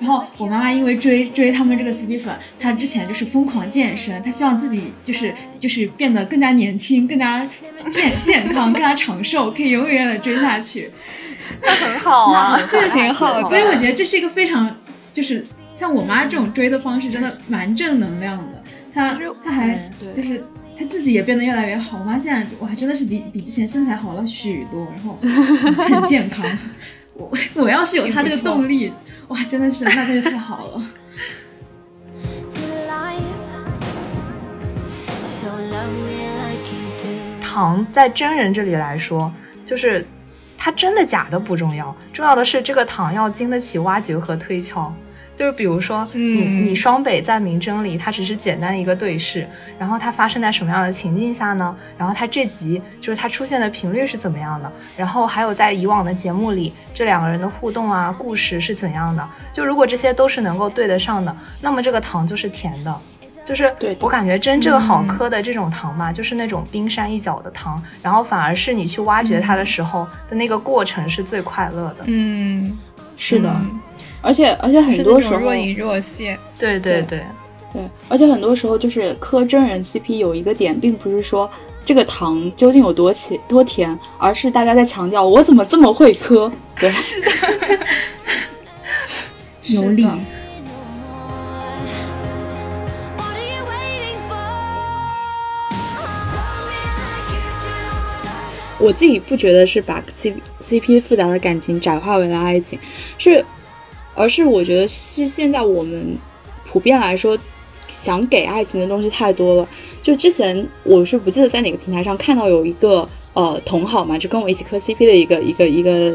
[0.00, 7.46] 然后我妈妈因为追追他们这个 CP 粉，她之前就是疯狂健身，她希望自己就是就是变得更加年轻、更加
[7.92, 10.90] 健健康、更加长寿，可以永远的追下去。
[11.62, 13.40] 那很好啊，这，挺好。
[13.42, 14.74] 所以我觉得这是一个非常
[15.12, 15.46] 就是
[15.76, 18.62] 像我妈这种追的方式，真的蛮正能量的。
[18.92, 20.44] 她她还就是
[20.76, 21.98] 她自己也变得越来越好。
[22.00, 25.16] 我妈现在哇，真的是比比之前身材好了许多，然后
[25.84, 26.44] 很健康。
[27.30, 28.92] 我 我要是有他这个动力。
[29.28, 30.82] 哇，真的是，那真是太好了。
[37.40, 39.30] 糖在真人这里来说，
[39.66, 40.06] 就是
[40.56, 44.90] 它真的假的不重要，重要的是这个糖要经得起挖掘和推敲。
[45.34, 51.74] 就是比如说，你你双北在明侦里，它只是简单的一个对视，然后它发生在什么样的情境下呢？
[51.96, 54.70] 然后它这集就是它出现的频率是怎么样的？
[54.96, 59.28] 然后还有在以往的节目里，这两个人的互动啊，故事是怎样的？
[59.52, 62.94] 就如果这些都是能够对得上的，那么这个糖就是甜的。
[63.44, 72.04] 就是我感觉真正好磕的这种糖嘛，就是那种冰山一角的糖，然后反而是你去挖掘它的时候的那个过程是最快乐的。
[72.06, 72.78] 嗯，
[73.16, 73.52] 是的。
[74.22, 77.20] 而且而且很多时候若隐若现，对对对
[77.72, 81.50] 对，而且很多时候就是磕真人 CP 有一个点，并不是说
[81.84, 87.30] 这个糖究竟有多甜多甜，而是大家在强调我怎么这么会磕，对， 是的，
[89.74, 90.06] 有理。
[98.78, 102.78] 我自己不觉得是把 C CP 复杂的感情窄化为了爱情，
[103.18, 103.44] 是。
[104.14, 106.16] 而是我觉得是现在我们
[106.66, 107.38] 普遍来说
[107.88, 109.68] 想给爱情的东西太多了。
[110.02, 116.14] 就之前我是不记得在哪个平台上看到有一个呃同好嘛，就跟我一起磕 CP 的一个一个一个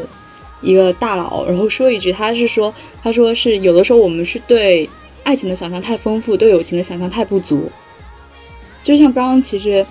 [0.60, 2.72] 一个大佬，然后说一句，他是说
[3.02, 4.88] 他说是有的时候我们是对
[5.24, 7.70] 爱情的想象太丰富，对友情的想象太不足。
[8.82, 9.84] 就像刚刚其实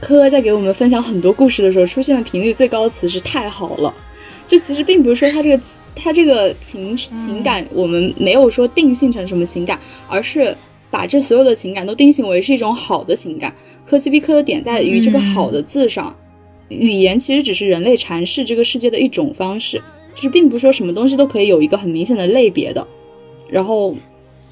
[0.00, 3.94] 科在给我们分享很多故事的时候，出现的频率最高的词是太好了。
[4.46, 5.62] 就其实并不是说他这个。
[5.96, 9.78] 他这个情情感，我们没有说定性成什么情感，
[10.08, 10.52] 而是
[10.90, 13.54] 把这所有的情感都定性为是一种好的情感。
[13.86, 16.12] 磕 CP 磕的点在于这个“好的”字上，
[16.68, 19.80] 语言其实只是人类阐释这个世界的一种方式，
[20.16, 22.84] 就是并不是说什么东西都可以有一个很明显的类别的。
[23.48, 23.94] 然后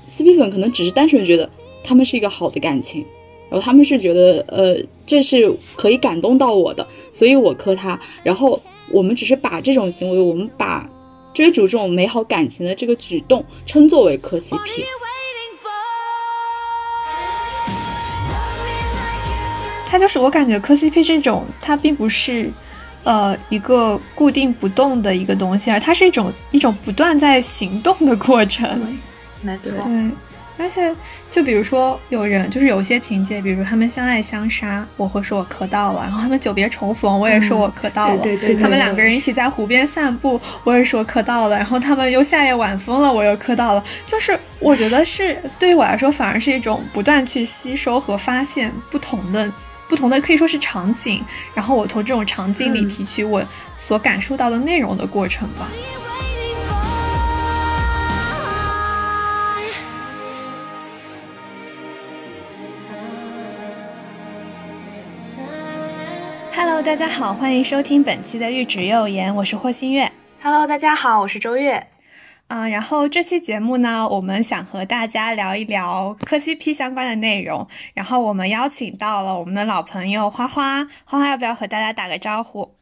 [0.09, 1.51] ，CP 粉可能只是单纯觉得
[1.83, 3.05] 他们是一个好的感情，
[3.51, 7.99] 然后他们是觉得呃这是可以感动到我的，所以我磕他。
[8.23, 10.89] 然后我们只是把这种行为，我们把。
[11.35, 14.85] 追逐这种美好感情的这个举动，称作为磕 CP。
[19.87, 22.53] 它就是我感觉磕 CP 这种，它并不是
[23.03, 28.99] 呃一个固定不动的一个东西，而它是一种一种不断在行动的过程。
[29.41, 29.71] 没错。
[29.71, 30.11] 对。
[30.59, 30.95] 而且，
[31.31, 38.23] 就比如说有人，就是有些情节，比如他们相爱相杀，我会说我磕到了；然后他们久别重逢，我也说我磕到了。
[38.23, 38.55] 对对。
[38.55, 41.57] 他们两个人一起在湖边散步，我也说磕到了。
[41.57, 43.83] 然后他们又夏夜晚风了，我又磕到了。
[44.07, 49.51] 就是我觉得是对于我来说，反而是一种不断去吸收和发现不同的、
[49.89, 51.25] 不同的可以说是场景，
[51.55, 53.43] 然后我从这种场景里提取我
[53.77, 55.69] 所感受到的内容的过程吧。
[66.55, 70.13] Hello，大家好，欢迎收听本期的玉指幼言，我是霍新月。
[70.43, 71.87] Hello，大家好，我是周月。
[72.49, 77.67] 嗯，然后这期节目呢，我们想和大家聊一聊磕 CP 相关的内容。
[77.95, 82.75] 然后我们邀请到了我们的老朋友花花，花花要不要和大家打个招呼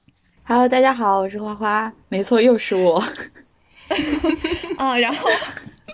[0.43, 3.03] ？Hello，大家好，我是花花，没错，又是我。
[4.79, 5.31] 嗯， 然后。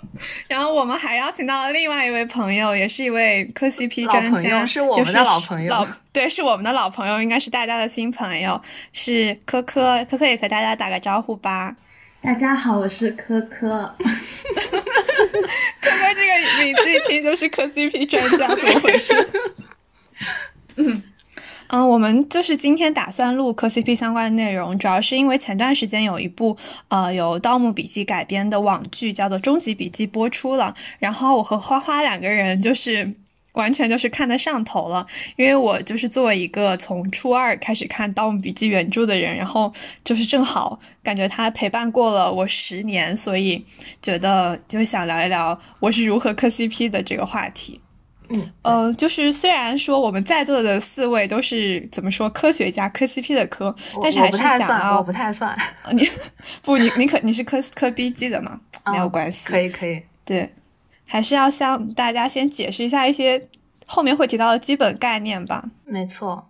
[0.48, 8.60] 然后我们还邀请到了另外一位朋友，也是一位磕 CP 专家，是我们的老朋友，老对，是我们的老朋友，应该是大家的新朋友，
[8.92, 11.76] 是科科，科科也和大家打个招呼吧。
[12.22, 13.94] 大家好，我是科科。
[13.98, 19.28] 科科这个名字一听就是磕 CP 专家，怎么回事？
[20.76, 21.02] 嗯。
[21.68, 26.56] 嗯，我们就是今天打算录磕 CP 相关的内容，主要是因为前段时间有一部
[26.88, 33.12] 呃由《盗墓笔记》改编的网剧叫做《终极笔记》播出了，然后我和花花两个人就是
[33.54, 39.72] 完全就是看得上头了，因为我就是作为一个从初二开始看《盗墓笔记》原著的人，然后
[40.04, 43.64] 就是正好感觉它陪伴过了我十年，所以
[44.00, 47.80] 觉得就是想聊一聊我是如何磕 CP 的这个话题。
[48.30, 55.56] 嗯，呃，就是虽然说我们在座的四位都是怎么说科学家科 CP 的科，但是还是想啊我不太算，
[55.92, 56.08] 你
[56.62, 58.60] 不你你可你是科科 B G 的嘛，
[58.92, 60.52] 没有关系，可以可以，对，
[61.04, 63.48] 还是要向大家先解释一下一些
[63.86, 65.64] 后面会提到的基本概念吧。
[65.84, 66.44] 没错。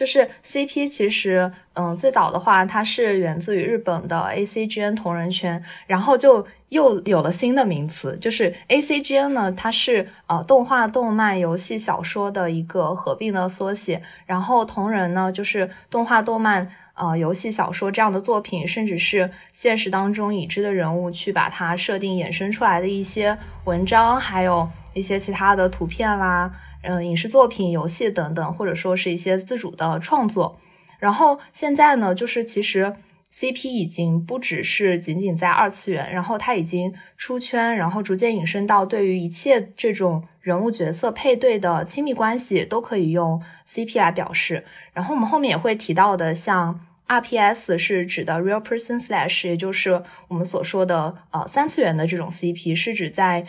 [0.00, 23.36] 就是 CP，其实，嗯，最早的话，它是源自于日本的 ACGN 同人圈，然后就又有了新的名词，就是 ACGN 呢，它是呃动画、动漫、游戏、小说的一个合并的缩写，然后同人呢，就是动画、动漫、呃游戏、小说这样的作品，甚至是现实当中已知的人物，去把它设定衍生出来的一些
[23.66, 26.50] 文章，还有一些其他的图片啦。
[26.82, 30.58] 嗯，影视作品、游戏等等，或者说是一些自主的创作。
[30.98, 32.94] 然后现在呢，就是其实
[33.32, 44.64] CP 已经不只是仅仅在二次元，然后它已经出圈，然后逐渐引申到对于一切这种人物角色配对的亲密关系都可以用 CP 来表示。
[44.92, 53.46] 然后我们后面也会提到的，像 RPS 是指的 Real Person Slash，也就是我们所说的呃三次元的这种 CP，是指在。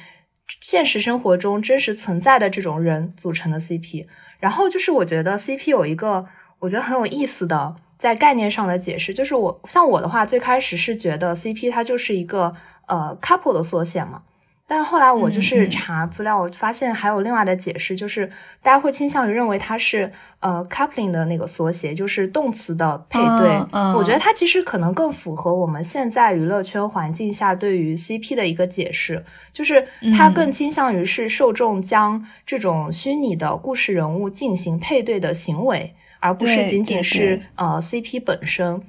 [0.60, 4.06] 现实生活中真实存在的这种人组成的 CP，
[4.40, 6.26] 然后就是我觉得 CP 有一个
[6.60, 12.54] 我觉得很有意思的在概念上的解释，就是我像我的话最开始是觉得 CP 它就是一个
[12.88, 14.24] 呃 couple 的缩写嘛。
[14.74, 18.26] 但后来我就是查资料，我发现还有另外的解释，就是
[18.62, 20.10] 大家会倾向于认为它是
[20.40, 23.50] 呃 coupling 的那个缩写，就是动词的配对。
[23.94, 24.18] 我觉得。
[24.18, 29.86] 它其实可能更符合我们现在娱乐圈环境下对于 CP 的一个解释，就是
[30.18, 38.82] 它更倾向于是受众将这种虚拟的故事人物进行配对的行为，而不是仅仅是呃 CP 本身，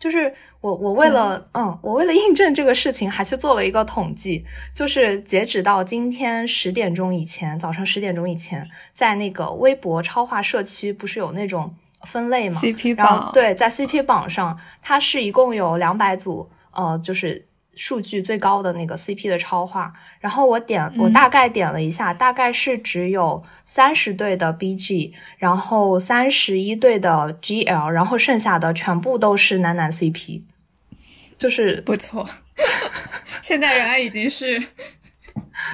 [0.00, 0.34] 就是。
[0.62, 4.44] 我我为了嗯，我为了印证这个事情，还去做了一个统计，
[4.74, 17.46] 就是截止到今天十点钟以前，早上十点钟以前，在那个微博超话社区不是有那种分类嘛？CP 榜对，在 CP 榜上，它是一共有两百组，呃，就是。
[17.80, 30.42] 数据最高的那个 CP 的超话，然后我点我大概点了一下，大概是只有三十对的 BG，然后三十一对的 GL，然后剩下的全部都是男男 CP，
[31.38, 32.28] 就是不错。
[33.40, 34.62] 现在原来已经是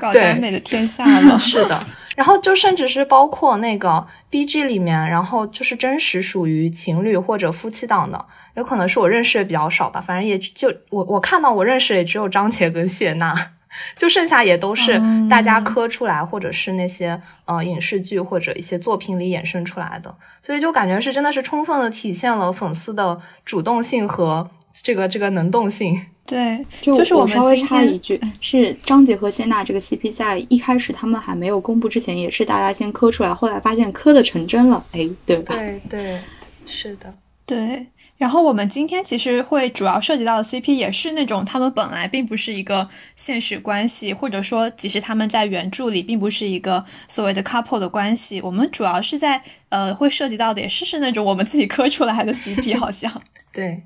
[0.01, 1.85] 搞耽美的天下了， 是的。
[2.15, 8.27] 然后就甚至是包括那个 B G 里面，然后就是真实属于情侣或者夫妻档的，
[8.57, 10.01] 有可能是我认识的比较少吧。
[10.01, 13.33] 反正也就我我看到我认识也只有张杰跟谢娜，
[13.97, 15.01] 就剩下也都是
[15.31, 20.15] 大家磕出来，或者是那些呃影视剧或者一些作品里衍生出来的。
[20.43, 24.51] 所以就感觉是真的是充分的体现了粉丝的主动性和
[24.83, 26.01] 这个这个能动性。
[26.27, 35.55] 对，就是我稍微插一句，是张杰和谢娜这个 CP 在一开始他们还没有公布之前，也是大家先磕出来，后来发现磕的成真了，哎，对吧？
[35.55, 36.21] 对对，
[36.67, 37.15] 是的，
[37.47, 37.87] 对。
[38.19, 53.83] 然后我们今天其实会主要涉及到的 CP 也是那种他们本来并不是一个现实关系，或者说即使他们在原著里并不是一个所谓的 couple 的关系，我们主要是在呃会涉及到的也是是那种我们自己磕出来的 CP，好像 对。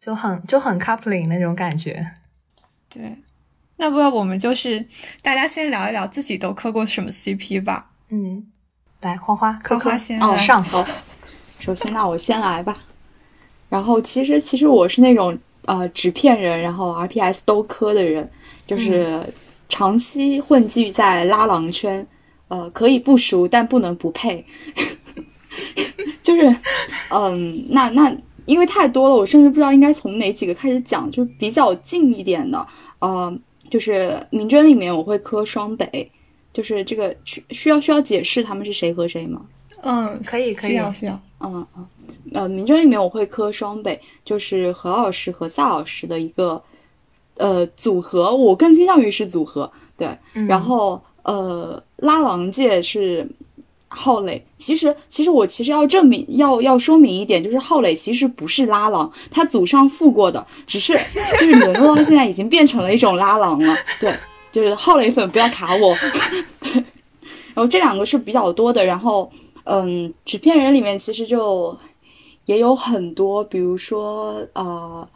[0.00, 2.04] 就很就很 coupling 那种感觉，
[2.92, 3.18] 对。
[3.76, 4.84] 那不要我们就是
[5.22, 7.90] 大家先聊一聊自己都磕过什么 CP 吧。
[8.08, 8.44] 嗯，
[9.00, 10.84] 来花花磕磕先哦上好。
[11.60, 12.76] 首先那我先来吧。
[13.72, 18.28] 然后其实其实我是那种呃纸片人，然后 RPS 都磕的人，
[18.66, 19.18] 就是
[19.70, 22.06] 长期混迹在拉郎圈，
[22.48, 24.44] 呃可以不熟但不能不配。
[26.22, 26.54] 就是
[27.10, 28.14] 嗯那那。
[28.44, 31.08] 因为太多了，我甚至不知道应该从哪几个开始讲。
[31.12, 32.66] 就是比较近一点的，
[32.98, 33.32] 呃，
[33.70, 36.10] 就是名侦里面我会磕双北，
[36.52, 39.40] 就是这个需需要需要解释他们是谁和谁吗？
[39.82, 41.12] 嗯，可以，可以，需要需要。
[41.38, 41.86] 嗯嗯，
[42.34, 46.62] 呃，名侦里面我会磕双北，就是何老师和萨老师的一个
[47.36, 49.70] 呃组合，我更倾向于是组合。
[49.96, 50.08] 对，
[50.48, 53.28] 然后呃，拉郎界是。
[53.94, 60.94] 浩磊，其实其实我其实要证明要要说明一点，就是浩磊其实不是拉郎，他祖上富过的，只是
[61.38, 63.76] 就是沦落到现在已经变成了一种拉郎了。
[64.00, 64.16] 对，
[64.50, 65.94] 就是浩磊粉不要卡我。
[67.52, 69.30] 然后这两个是比较多的，然后
[69.64, 71.78] 嗯，纸片人里面其实就
[72.46, 75.08] 也有很多，比如说呃，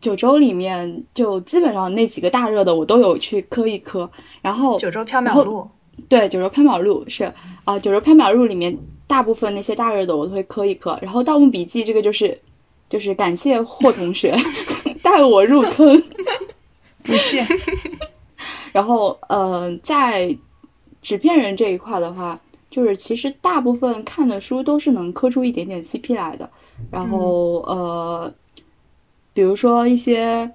[0.00, 4.08] 九州里面就基本上那几个大热的我都有去磕一磕，
[4.40, 5.68] 然后九州缥缈录。
[6.08, 7.30] 对，九州缥缈录是
[7.64, 8.76] 啊，九州缥缈录里面
[9.06, 12.38] 大部分那些大热的我都会磕一磕，然后《盗墓笔记》这个就是
[12.88, 14.34] 就是感谢霍同学
[15.02, 16.02] 带我入坑，
[17.04, 17.44] 不谢。
[18.72, 20.34] 然后呃，在
[21.02, 22.40] 纸片人这一块的话，
[22.72, 26.50] 就是其实大部分看的书都是能磕出一点点 CP 来的。
[26.90, 28.32] 然后呃，
[29.32, 30.50] 比如说一些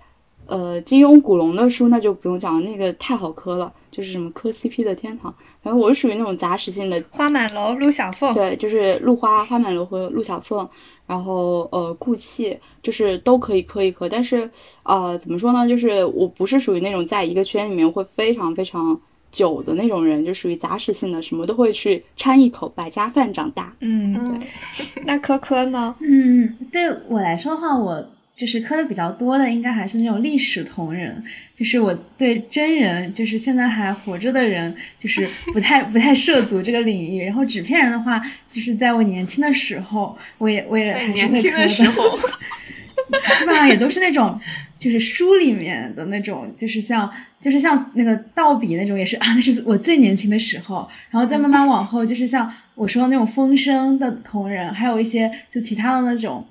[0.47, 5.33] 呃金庸、古龙的书，那就不用讲了，那个太好磕了，就是什么磕 CP 的天堂。
[5.61, 10.67] 反正我是属于那种杂食性的，花满楼、陆小凤，对，就是陆花、花满楼和陆小凤。
[11.05, 14.49] 然后呃，顾气就是都可以磕一磕，但是
[14.83, 15.65] 呃，怎么说呢？
[15.65, 18.99] 就是我不是属于那种在一个圈里面会非常非常
[19.37, 23.71] 久的那种人，就属于杂食性的，什么都会去掺一口，百家饭长大。
[23.81, 24.39] 嗯，对。
[25.05, 25.95] 那科科呢？
[25.99, 28.13] 嗯，对我来说的话，我。
[28.37, 31.23] 就是磕的比较多的，应该还是那种历史同人。
[31.55, 37.25] 就是我对真人，就是现在还活着的人，就是不太不太涉足这个领域。
[37.25, 41.67] 然后纸片人的话，就是在我年轻的时候，我也我也还是会磕的。
[43.39, 44.39] 基本上也都是那种，
[44.77, 50.87] 就是书里面的那种，就是像就是像那个盗笔那种，也是啊，那是我最年轻的时候。
[51.09, 56.45] 然后再慢慢往后，就是像我说的那种风声的同人，还有一些就其他的那种。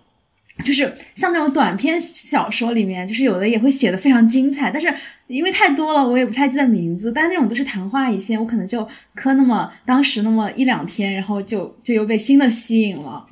[0.64, 4.90] 就是像那种短篇小说里面，就是有的也会写的非常精彩，但是
[5.26, 7.12] 因为太多了，我也不太记得名字。
[7.12, 13.26] 但是那种都是昙花一现，我可能就磕那么当时那么一两天，然后就就又被新的吸引了。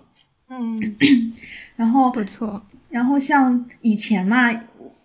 [0.50, 0.78] 嗯，
[1.76, 2.62] 然后不错。
[2.90, 4.52] 然后像以前嘛，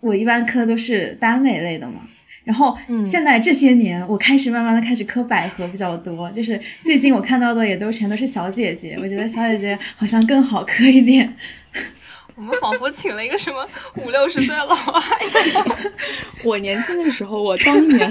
[0.00, 2.00] 我一般磕都是耽美类的嘛。
[2.42, 11.36] 然后现在这些年，我开始慢慢的开始磕百合比较多，就是最近我看到的也都全都是小姐姐， 我觉得小姐姐好像更好磕一点。
[12.34, 15.84] 我们仿佛请了一个什么五六十岁的老阿姨。
[16.46, 18.10] 我年轻的时候，我当年，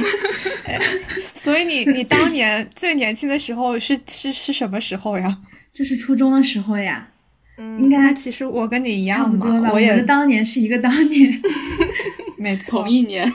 [1.34, 5.36] 所以你你当年最年轻的时候是是是什么时候呀？
[5.74, 7.10] 就是初中的时候呀。
[7.60, 11.42] 嗯，应该其实我跟你一样嘛，我也当年是一个当年，
[12.38, 13.32] 没错，同一年。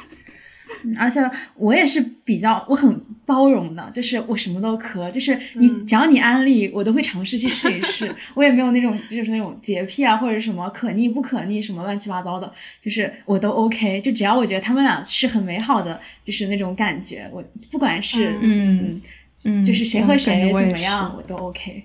[0.99, 1.19] 而且
[1.57, 8.15] 我也是比较，我很包容的，就是我什么都磕，就是你只要你安利，我都会尝试去试一试。
[8.35, 12.53] 我也没有那种就是那种洁癖啊，或者什么可逆不可逆什么乱七八糟的，
[12.83, 14.01] 就是我都 OK。
[14.03, 19.01] 就只要我觉得他们俩是很美好的，就是那种感觉，我不管是嗯。
[19.45, 21.83] 嗯，就是谁和谁怎么样，我都 OK。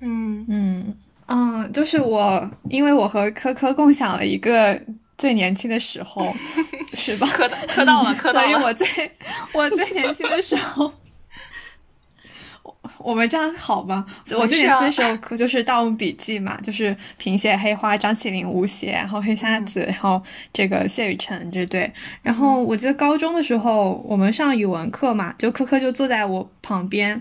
[0.00, 0.44] 嗯。
[0.48, 0.84] 嗯。
[0.86, 0.94] 嗯，
[1.72, 4.80] 就是我，因为我和科科共享了一个。
[5.18, 6.32] 最年轻的时候，
[6.94, 7.26] 是吧？
[7.26, 8.46] 磕磕到了，磕到了。
[8.46, 8.86] 所以我最
[9.52, 10.92] 我最年轻的时候，
[12.62, 14.06] 我我们这样好吗？
[14.36, 21.92] 我最年轻的时候可就是《盗墓笔记》嘛，就是平写黑花、张起灵、吴邪，然后黑瞎子，然后这个谢雨辰这对。
[22.22, 27.20] 然后我记得高中的时候，我们上语文课嘛，就科科就坐在我旁边。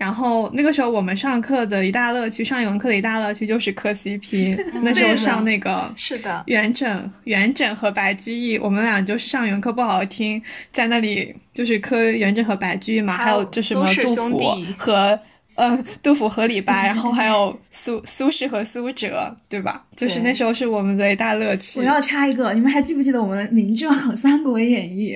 [0.00, 4.58] 然后那个时候我们上课的一大乐趣，上语文课的一大乐趣就是磕 CP。
[4.80, 10.42] 那时候上那个是的，元稹、元稹和白居易，我们俩就是上语文课不好听，
[10.72, 15.20] 在那里就是磕元稹和白居易嘛，还有就什么杜甫和
[15.56, 19.84] 呃杜甫和李白，然后还有苏苏轼和苏辙，对吧？
[19.94, 21.78] 就是那时候是我们的一大乐趣。
[21.78, 25.14] 我要插一个，你们还记不记得我们明知道考《三国演义》？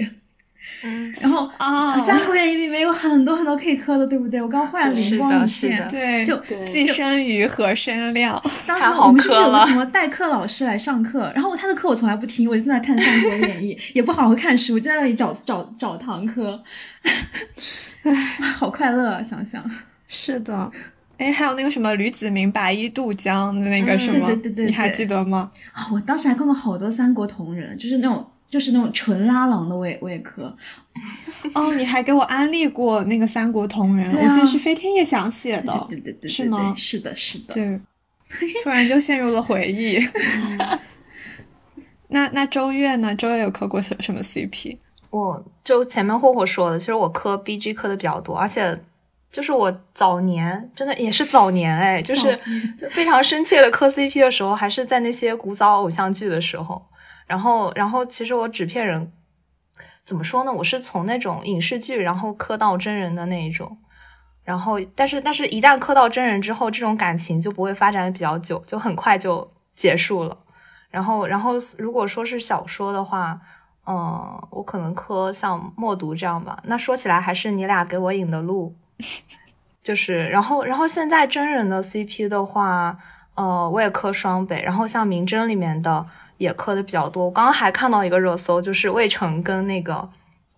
[0.83, 4.40] 嗯，然后啊，《三国演义》里面有很多很多可以磕的，对不对？
[4.42, 8.40] 我刚忽然灵光一现，对，就寄生鱼和生亮。
[8.66, 16.62] 当时我们是有个什么代课老师来上课，然后他的课我从来不听，我就在那看《三国演义》， 也不好好看书，就在那里找找找堂课。
[18.02, 18.12] 唉，
[18.52, 19.64] 好快乐，想想。
[20.09, 20.71] 是的，
[21.16, 25.50] 哎，还有那个什么吕子明白衣渡江的那个什么，对对对，你还记得吗？
[25.73, 28.26] 啊，我当时还看过好多三国同人，就是那种。
[28.54, 30.56] 就是那种纯拉郎的，我也我也磕。
[31.54, 36.73] 哦，你还给我安利过那个《三国同人》，我记得是飞天夜想写的，对对对，是吗？
[36.76, 37.52] 是的，是的。
[37.52, 37.80] 对，
[38.62, 39.99] 突然就陷入了回忆。
[42.06, 43.12] 那那周月呢？
[43.16, 44.78] 周月有磕过什什么 CP？
[45.11, 48.80] 我就前面霍霍说的，其实我磕 BG 磕的比较多，而且
[49.32, 52.38] 就是我早年真的也是早年哎，就是
[52.92, 56.80] 非常深切的磕 CP 的时候，还是在那些古早偶像剧的时候。
[57.26, 59.10] 然后，然后，其实我纸片人
[60.04, 60.52] 怎么说呢？
[60.52, 63.78] 我是从那种影视剧，然后磕到真人的那一种。
[64.44, 70.36] 然后，但是，但是一旦磕到真人之后，这种感情就不会发展的比较久，就很快就结束了。
[70.90, 73.40] 然后，然后，如果说是小说的话，
[73.86, 76.58] 嗯，我可能磕像默读这样吧。
[76.64, 78.76] 那说起来，还是你俩给我引的路。
[79.82, 82.98] 就是，然后，然后现在真人的 CP 的话，
[83.34, 84.60] 呃，我也磕双北。
[84.60, 86.06] 然后像名侦里面的。
[86.44, 90.08] 也磕的比较多，我刚刚还看到一个热搜，就是魏晨跟那个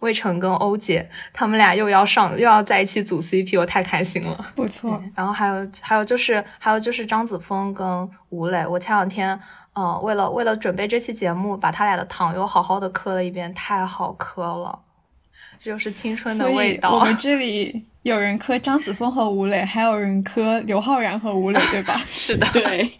[0.01, 5.03] 魏晨跟欧姐，他们俩又要上又要在一起组 CP，我太开心了，不错。
[5.15, 9.39] 然后还有还有就是还有就是张子枫跟吴磊，我前两天
[9.75, 14.79] 嗯为了为了准备这期节目，把他俩的糖又好好的磕了一遍，太好磕了。
[15.59, 16.91] 这就是青春的味道。
[16.91, 21.97] 我们这里有人磕张子枫和吴磊，还有人磕刘昊然和吴磊，对吧？
[22.05, 22.91] 是的，对。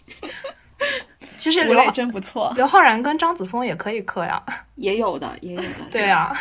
[1.37, 4.41] 其实刘磊真不错，刘昊然跟张子枫也可以磕呀，
[4.75, 5.67] 也有的，也有的。
[5.91, 6.37] 对啊，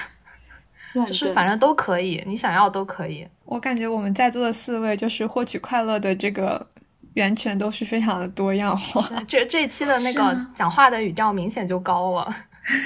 [0.94, 3.26] 就是反正都可以，你想要都可以。
[3.44, 6.66] 我感觉我们在座的四位，就是获取快乐的这个
[7.14, 9.02] 源泉都是非常的多样化。
[9.28, 12.36] 这这期的那个讲话的语调明显就高了。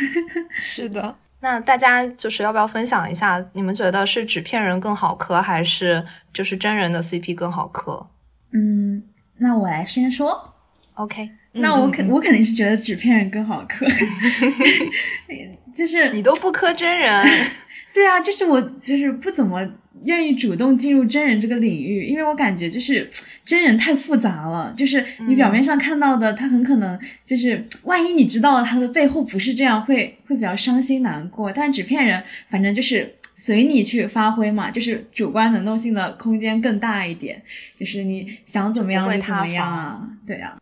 [0.58, 8.06] 是的， 那大家就是要不要分享一下，你们觉得是纸片人更好磕，还是就是真人的 CP 更好磕？
[8.52, 9.02] 嗯，
[9.38, 10.52] 那我来先说。
[10.94, 13.86] OK，那我肯我肯定是觉得纸片人更好磕，
[15.74, 17.26] 就是你都不磕真人，
[17.92, 19.68] 对啊，就是我就是不怎么
[20.04, 23.08] 愿意主动进入真人这个领域，因为我感觉就是
[23.44, 31.52] 真人太复杂了，就是你表面上看到的，他很可能就是万一你知道了他的背后不是这样，会会比较伤心难过。
[31.52, 37.42] 但纸片人反正就是随你去发挥嘛，就是主观能动性的空间更大一点，
[37.78, 40.56] 就是你想怎么样就怎么样啊，对啊。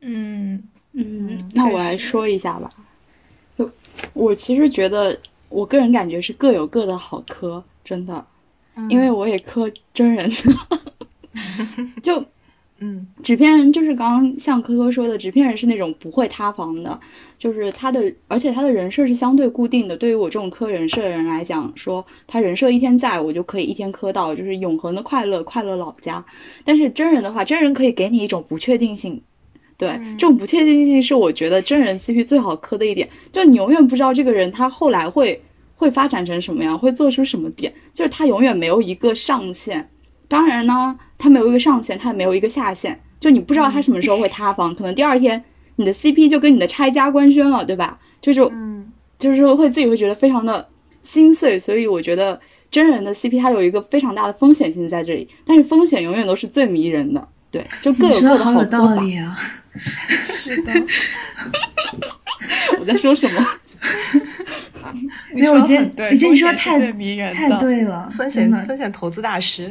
[0.00, 2.68] 嗯嗯，那我来说一下吧。
[3.58, 3.70] 就
[4.12, 8.26] 我其实觉得，我个人感觉是各有各的好磕，真的。
[8.88, 10.30] 因为我也磕真人，
[12.02, 12.24] 就
[12.82, 16.98] 嗯，纸片人就是刚刚像科科说的，纸片人是那种不会塌房的，
[17.36, 19.94] 就是他的，而且他的人设是相对固定的。
[19.94, 26.24] 对于我这种磕人设的人来讲，说他人设一天在，我就可以一天磕到，就是永恒的快乐，快乐老家。
[26.64, 29.20] 但是真人的话，真人可以给你一种不确定性。
[29.80, 35.42] 对，这种不确定性是我觉得真人 CP 最好磕的一点，就你永远不知道这个人他后来会
[35.74, 39.88] 会发展成什么样，会做出什么点，就是他永远没有一个上限。
[40.28, 45.42] 当然呢，他没有一个上限，他也没有一个下限，就你不知道他什么时候会塌房，可能第二天
[45.76, 47.98] 你的 CP 就跟你的拆家官宣了，对吧？
[48.20, 48.52] 就就
[49.18, 50.68] 就是说会自己会觉得非常的
[51.00, 52.38] 心碎，所以我觉得
[52.70, 57.26] 真人的 CP 它有一个非常大的风险性在这里，但是风险永远都是最迷人的。
[57.50, 59.38] 对，就各有各的好有道理啊！
[59.76, 60.72] 是的，
[62.78, 63.46] 我在说什么？
[65.32, 69.70] 没有，我觉得你这说太迷人，太对了，风险风险投资大师。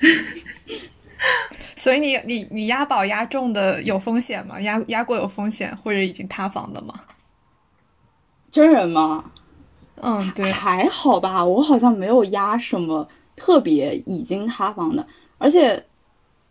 [1.76, 4.60] 所以你你你押宝押中的有风险吗？
[4.60, 6.94] 押押过有风险或者已经塌房的吗？
[8.50, 9.24] 真人吗？
[10.00, 15.84] 嗯，对，还好吧，我好像没有押什么特别已经塌房的，而且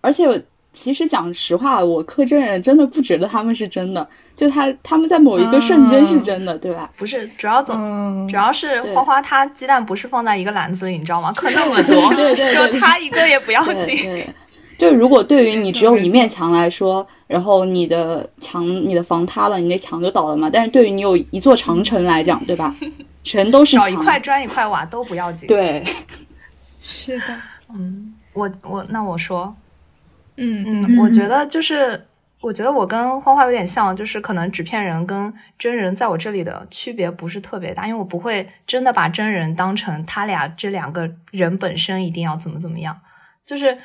[0.02, 0.46] 而且。
[0.80, 6.88] 其实讲实话，我磕真人真的不觉得他们是真的，就他他们在某一个瞬间是真的，对吧？
[6.96, 11.34] 不是，主要总主要是花花他鸡蛋不是放在一个篮子里，你知道吗？
[11.34, 14.24] 磕那么 多，对对，就他一个也不要紧。
[14.78, 20.48] 就如果对于你只有一面墙来说，然后你的墙你的房塌了，你那墙就倒了嘛。
[20.48, 22.76] 但是对于你有一座长城来讲，对吧？
[23.24, 25.48] 全都是找一块砖一块瓦都不要紧。
[25.48, 25.84] 对，
[26.84, 27.36] 是的，
[27.74, 29.56] 嗯，我我那我说。
[30.38, 32.06] 嗯嗯，我觉得就是，
[32.42, 43.00] 我觉得我跟花花有点像，就是可能纸片人跟真人在我这里的区别不是特别大，因为我不会真的把真人当成他俩这两个人本身一定要怎么怎么样。
[43.44, 43.76] 就是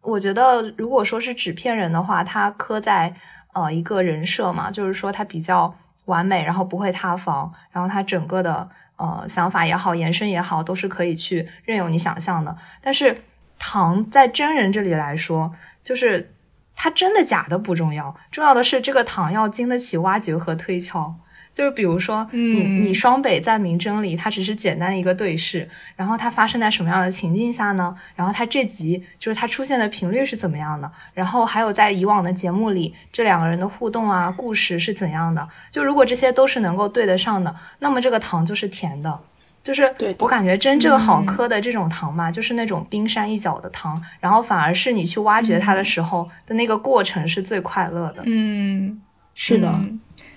[0.00, 3.14] 我觉得，如果说是纸片人的话，他磕在
[3.52, 5.72] 呃一个人设嘛，就是说他比较
[6.06, 12.56] 完美，然后不会塌房，然后他整个的呃想法也好，延伸也好，都是可以去任由你想象的。
[12.82, 13.16] 但是
[13.60, 15.54] 唐在真人这里来说。
[15.84, 16.34] 就是
[16.74, 21.14] 它真的假的不重要，重要的是这个糖要经得起挖掘和推敲。
[21.52, 27.96] 就是比如说，你你双北在明侦里，它只是简单的一个对视，然后它发生在什么样的情境下呢？
[28.16, 30.90] 然后它这集就是它出现的频率是怎么样的？
[31.12, 35.48] 然后还有在以往的节目里，这两个人的互动啊，故事是怎样的？
[35.70, 39.20] 就如果这些都是能够对得上的，那么这个糖就是甜的。
[39.64, 48.22] 就是我感觉真正好磕的这种糖嘛，就是那种冰山一角的糖，然后反而是你去挖掘它的时候的那个过程是最快乐的。
[48.26, 49.00] 嗯，
[49.34, 49.74] 是的，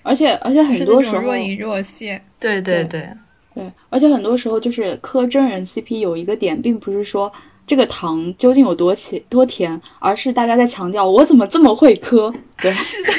[0.01, 2.23] 而且而且很多时候若隐若现。
[2.39, 3.09] 对对对
[3.53, 7.29] 对，而且很多时候就是磕真人 CP 有一个点，并不是说
[7.65, 12.33] 这个糖究竟有多甜多甜，而是大家在强调我怎么这么会磕。
[12.61, 13.11] 对，是的，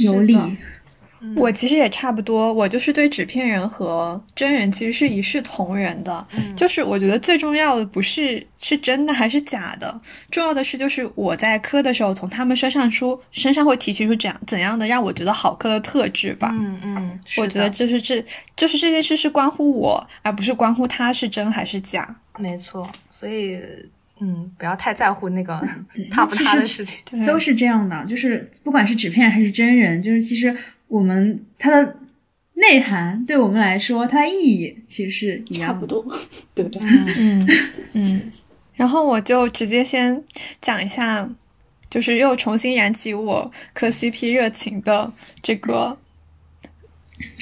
[0.02, 0.38] 有理。
[1.34, 10.00] 我其实也差不多，我就是对纸片人和真人其实是一视同仁的，就是我觉得最重要的不是是真的还是假的，
[10.30, 16.50] 重要的是就是我在磕的时候从他们身上出身上会提取出怎样怎样的让我觉得好磕的特质吧。
[16.52, 18.24] 嗯嗯，我觉得就是这
[18.54, 22.14] 就是这件事是关乎我，而不是关乎他是真还是假。
[22.38, 23.58] 没错，所以
[24.20, 25.60] 嗯，不要太在乎那个
[26.10, 30.56] 他不他的事情， 都是这样的，就是不管是纸片还是真人，就是其实。
[30.88, 31.96] 我们它的
[32.54, 36.04] 内涵对我们来说，它的意义其实是差不多，
[36.54, 36.64] 对
[37.18, 37.46] 嗯
[37.92, 38.32] 嗯。
[38.74, 40.22] 然后我就直接先
[40.60, 41.28] 讲一下，
[41.88, 45.10] 就是又重新燃起我磕 CP 热情的
[45.42, 45.96] 这个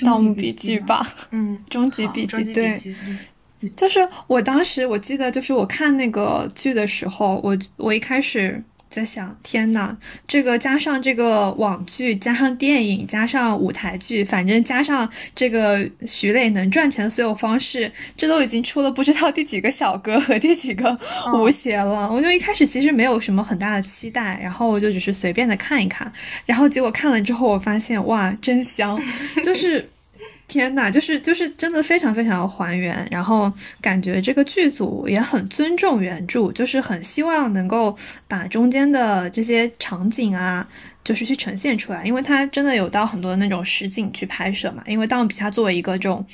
[0.05, 1.05] 《盗墓笔记》吧。
[1.33, 2.81] 嗯，终极笔记对，
[3.75, 8.63] 就是我当时我记得，就是我看那个剧的时候，我我一开始。
[8.89, 9.97] 在想，天呐，
[10.29, 20.97] 这个加上这个网剧，加上电影，加上舞台剧，反正加上这个徐磊能赚钱的所有方式，这都已经出了不知道第几个小哥和第几个
[21.35, 22.13] 吴邪了。
[22.13, 26.13] 我就一开始其实没有什么很大的期待，然后我就只是随便的看一看，
[26.47, 29.01] 然后结果看了之后，我发现哇，真香，
[29.43, 29.89] 就是。
[30.55, 37.97] 天呐，就是就是真的非常非常还原，然后感觉这个剧组也很尊重原著，就是很希望能够
[38.29, 40.65] 把中间的这些场景啊，
[41.03, 44.85] 就是去呈现出来，因为它真的有到很多那种实景去拍摄嘛。
[44.87, 46.25] 因为《盗墓笔记》它作为一个这种，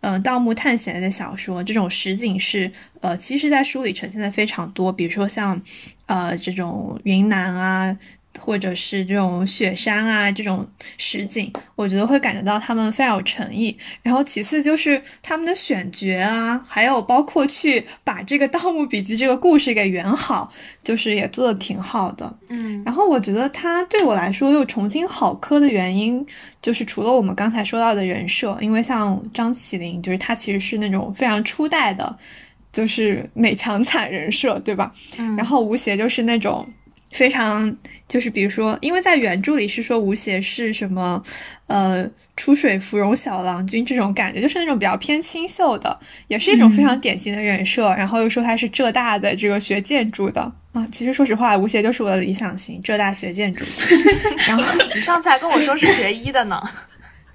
[0.00, 2.68] 呃，盗墓探险类的小说，这种实景是
[3.00, 5.62] 呃，其实在书里呈现的非常多，比如说像，
[6.06, 7.96] 呃，这种云南啊。
[8.40, 13.76] 或者是这种雪山啊，这种实景，我觉得会感觉到他们非常有诚意。
[14.02, 22.38] 然后其次就是他们的选角啊，还有包括去把这个《盗墓笔记》这个故事给圆好，就是也做的挺好的。
[22.50, 26.24] 嗯，然后我觉得他对我来说又重新好磕的原因，
[26.62, 32.16] 就是除了我们刚才说到的人设，因为像张起灵，就是他其实是那种非常初代的，
[32.72, 34.92] 就是美强惨人设，对吧？
[35.18, 36.66] 嗯，然后吴邪就是那种。
[37.10, 37.74] 非常
[38.06, 41.22] 就是，比如说，因为在原著里是说吴邪是什么，
[41.66, 47.94] 呃，出水芙蓉小郎君这种感觉，就是那种比较偏清秀的，也是一种非常典型的人设。
[47.94, 50.40] 然后又说他是浙大的这个学建筑的
[50.72, 53.64] 啊，其实说实话，吴邪就是我的理想型，浙大学建筑。
[54.46, 56.60] 然后 你上次还跟我说是学医的呢，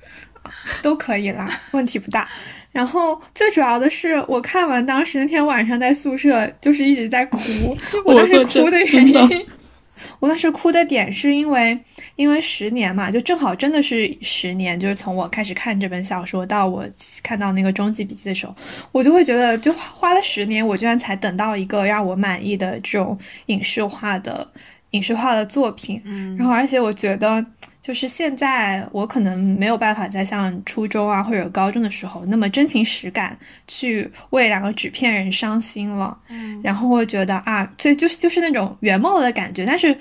[0.84, 2.30] 都可以啦，问题不大。
[2.72, 7.40] 然后最主要的是，我看完当时那天晚上在宿舍就是一直在哭，
[8.06, 9.46] 我当时哭的原因。
[10.20, 11.78] 我当时哭的点是因为，
[12.16, 16.86] 因为十年嘛，就正好真的是十年，就是从我开始看这本小说到我
[17.22, 18.56] 看到那个终极笔记的时候，
[18.92, 24.48] 我就会觉得，就花了十年，我居然才等到一个让我满意的这种影视化的
[24.92, 26.02] 影视化的作品。
[26.06, 27.46] 嗯，然后而且我觉得。
[27.84, 36.18] 就是现在，我可能没有办法再像初中啊或者高中的时候那么真情实感去为两个纸片人伤心了。
[36.30, 39.66] 嗯，然后会觉得啊，这就是就是那种圆梦的感觉。
[39.66, 39.96] 但是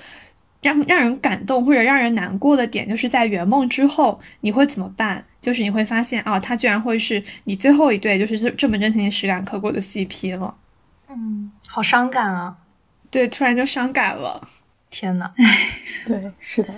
[0.61, 5.21] 让让人感动或者让人难过的点，就是在圆梦之后你会怎么办？
[5.41, 10.55] 就是你会发现啊，他居然会是你最后一对就是这这么真情实感刻过的 CP 了。
[11.09, 12.55] 嗯，好伤感啊！
[13.11, 14.41] 对，突然就伤感了。
[14.89, 15.69] 天呐，唉，
[16.07, 16.73] 对，是的。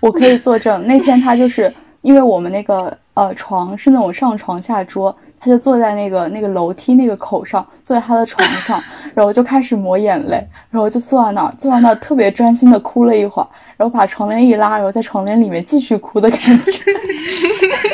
[0.00, 8.82] 我可以作证，那天他就是因为我们那个呃床是那种上床下桌，他就坐在那个那个楼梯那个口上，坐在他的床上，
[9.14, 16.92] 然后就开始抹眼泪，然后就坐在那儿，坐在那儿特别专心的哭了一会儿，然后把床帘一拉，然后在床帘里面继续哭的感觉，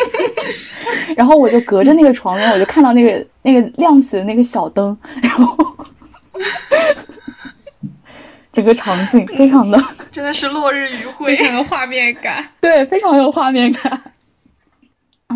[1.17, 5.57] 然后我就隔着那个床帘，我就看到那个那个亮起的那个小灯，然后。
[8.53, 9.79] 整个场景非常的，
[10.13, 12.45] 真的是落日余晖，非常有画面感。
[12.61, 14.01] 对，非常有画面感。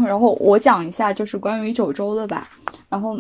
[0.05, 2.47] 然后我讲一下，就是关于九州的吧。
[2.91, 3.19] 然后，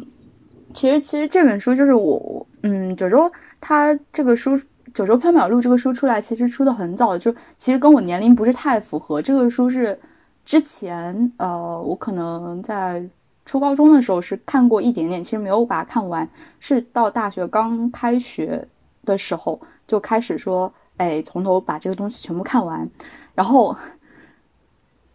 [0.74, 4.54] 其实其实这本书就是我，嗯，九州它这个书
[4.92, 9.22] 《九州缥缈录》这个书出来，其实出的很早，就其实跟我年龄不是太符合。
[9.22, 9.98] 这个书是
[10.44, 13.02] 之前，呃，我可能在
[13.46, 16.28] 初高中的时候是看过一点点，其实没有把它看完，
[16.61, 18.62] 是到大学刚开学
[19.06, 19.59] 的时候。
[19.87, 22.88] 就开始说，哎，从头把这个东西全部看完。
[23.35, 23.77] 然后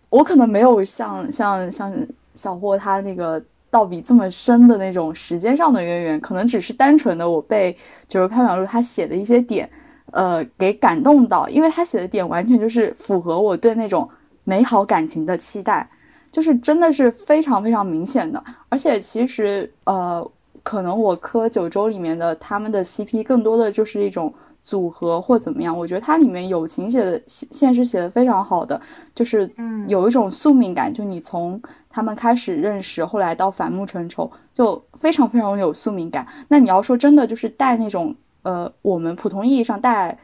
[0.09, 1.91] 我可能没有像像像
[2.33, 7.73] 小霍他那个道比这么深的那种时间上的渊源，可能只是单纯的我被
[8.07, 9.69] 《九州缥缈录》他写的一些点，
[10.11, 14.07] 呃，给感动到，因为他写的点完全就是符合我对那种
[14.43, 15.89] 美好感情的期待，
[16.31, 18.43] 就是真的是非常非常明显的。
[18.69, 20.29] 而且其实，呃，
[20.61, 24.31] 可能我磕九州里面的他们的 CP 更多的就是一种。
[24.63, 28.79] 组合或怎么样，我觉得它里面友情写的现实写的非常好的，
[29.15, 36.25] 就是嗯有一种宿命感，就你从他们开始认识，后来到反目成仇，就非常非常有宿命感。
[36.47, 40.17] 那你要说真的就是带那种呃我们普通意义上带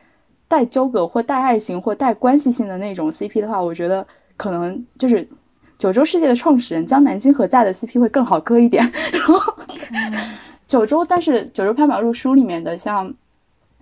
[0.47, 4.05] 带纠葛或带爱情或带关系性的那种 CP 的话，我觉得
[4.37, 5.27] 可能就是
[5.79, 8.83] 九州世界的创始人江南金和在的 CP 会更好磕一点。
[9.11, 9.35] 然后
[10.67, 13.11] 九州，但是九州缥缈录书里面的像。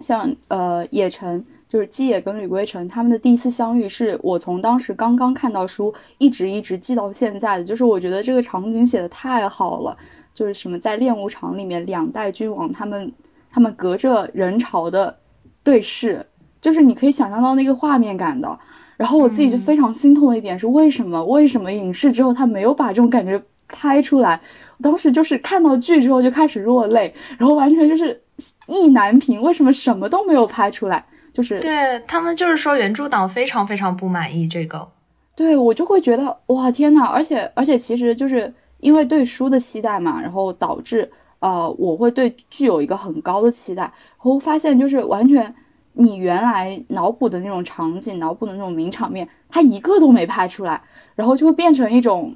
[0.02, 7.64] 像呃，野城就是基野跟吕归城他们的第一次相遇，是我从当时刚刚看到书，一直一直记到现在的。
[7.64, 9.98] 就是我觉得这个场景写的太好了，
[10.34, 13.12] 就是什么在练武场里面两代君王他们
[13.52, 15.18] 他们隔着人潮的
[15.64, 16.26] 对视，
[16.62, 18.60] 就是你可以想象到那个画面感的。
[18.98, 24.40] 然后我自己就非常心痛的一点是，为什么为什么影视之后他没有把这种感觉拍出来？
[24.78, 28.22] 我当时就是看到剧之后就开始落泪，然后完全就是
[28.68, 31.06] 意难平，为什么什么都没有拍出来？
[31.34, 34.88] 就是对他们就是说原著党非常非常不满意这个，
[35.36, 45.54] 对我就会觉得哇天呐，而且而且其实就是因为对书的期待嘛，然后导致呃我会对剧有一个很高的期待，然后发现就是完全。
[45.98, 50.82] 你原来脑补的那种场景，脑补的那种名场面，他一个都没拍出来，
[51.16, 52.36] 然后就会变成一种，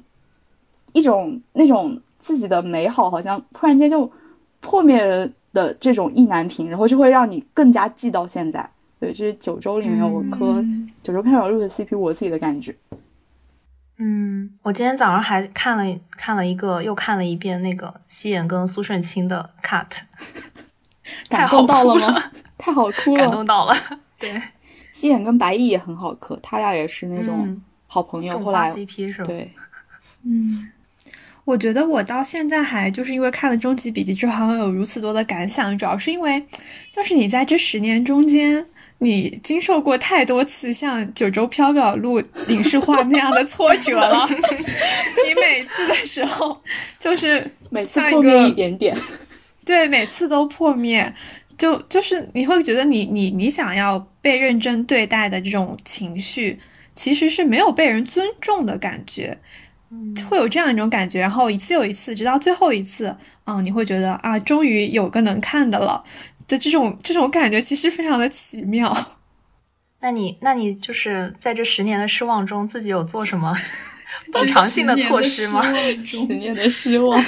[0.94, 4.10] 一种那种自己的美好，好像突然间就
[4.60, 8.68] 破灭了的这种意难平，然后就会让你更加记到现在。
[8.98, 10.62] 对，这是九州里面我磕
[11.02, 12.74] 九州片尾录的 CP，我自己的感觉。
[13.96, 19.86] 嗯，我今天早上还看了看了一个，又看了一遍那个西野跟苏顺清的 cut，
[21.28, 22.22] 感动到了吗？
[22.56, 23.74] 太好哭了，感动到了。
[24.18, 24.40] 对，
[24.92, 28.38] 西眼跟白毅也很好磕，他俩也是那种好朋友。
[28.38, 29.24] 后来 CP 是吧？
[29.24, 29.50] 对，
[30.24, 30.70] 嗯，
[31.44, 36.44] 我觉得我到现在还就是因为看了《终极笔记》之后有如此多的感想，主要是因为
[36.92, 38.64] 就是你在这十年中间，
[38.98, 44.28] 你经受过太多次像《九州缥缈录》 影视化那样的挫折了。
[44.30, 46.62] 你每次的时候，
[46.98, 48.96] 就是每次破灭一点点，
[49.64, 51.12] 对，每次都破灭。
[51.58, 56.58] 就就是你会觉得你你你想要被认真对待的这种情绪，
[56.94, 59.36] 其实是没有被人尊重的感觉，
[60.28, 61.20] 会有这样一种感觉。
[61.20, 66.04] 然后一次又一次，直到最后一次，嗯，你会觉得啊，终于有个能看的了
[66.46, 69.16] 的这种这种感觉，其实非常的奇妙。
[70.00, 73.54] 那你那你就是在这十年的失望中，自己有做什么
[74.32, 75.62] 补偿性的措施吗？
[76.04, 77.22] 十年的失望。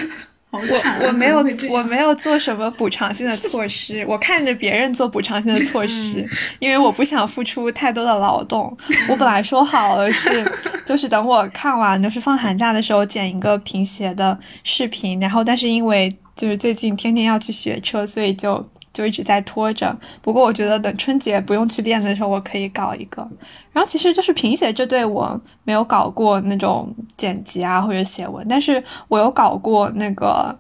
[0.59, 8.77] 我我没有我没有做什么补偿性的措施，我看着别人做补偿性的 措施，因为我不想付出太多的劳动。
[9.09, 10.45] 我本来说好了是，
[10.85, 18.65] 就是等我看完就是放寒假的时候剪一个平鞋的视频，然后但是因为就是最近天天要去学车，所以就。
[18.93, 23.27] 就一直在拖着，不过我觉得等春节不用去练的时候，我可以搞一个。
[23.73, 30.55] 然后其实就是评写这对我没有搞过那种剪辑啊或者写文，但是我有搞过那个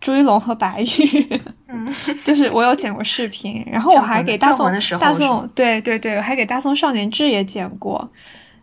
[0.00, 1.92] 朱一龙和白玉，嗯，
[2.24, 8.06] 就是我有剪过视频，然后我还给大宋大宋对对对，我还给大宋少年志也剪过，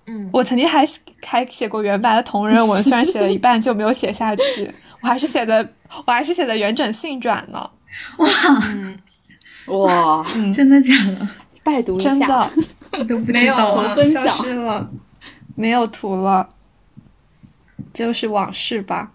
[0.05, 0.87] 嗯，我曾经还
[1.25, 5.67] 还写过原版的同人文，虽然写了一半就没有写下去， 我还是写的
[6.05, 7.67] 我还是写的原整性转呢，
[8.17, 8.27] 哇。
[9.67, 11.27] 哇，真的假的？
[11.63, 12.51] 拜读一下，真的？
[13.07, 14.89] 都不知道了，消失了，
[15.55, 16.49] 没有图了，
[17.93, 19.11] 就是往事吧。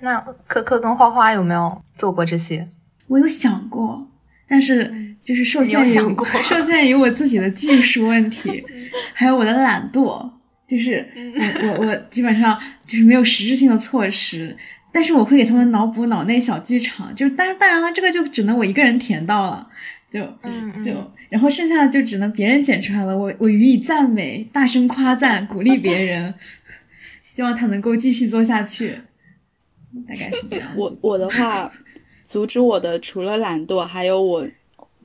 [0.00, 2.68] 那可可跟花花有没有做过这些？
[3.08, 4.06] 我有想过，
[4.48, 8.62] 但是就是受限于 受限于我自己的技术问题，
[9.14, 10.28] 还有我的懒惰，
[10.68, 11.06] 就是
[11.62, 14.56] 我我我基本上就是没有实质性的措施。
[14.92, 19.66] 但是我会给他们脑补脑内小剧场，就但是当然了，这个就只能我一个人填到了，
[20.10, 20.20] 就
[20.84, 20.92] 就
[21.30, 23.16] 然后剩下的就只能别人剪出来了。
[23.16, 26.34] 我我予以赞美，大声夸赞，鼓励别人，
[27.32, 29.00] 希望他能够继续做下去。
[30.06, 30.68] 大概是这样。
[30.76, 31.72] 我我的话，
[32.26, 34.46] 阻止我的除了懒惰，还有我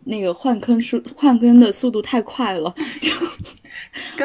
[0.03, 3.11] 那个换坑速换坑的速度太快了，就。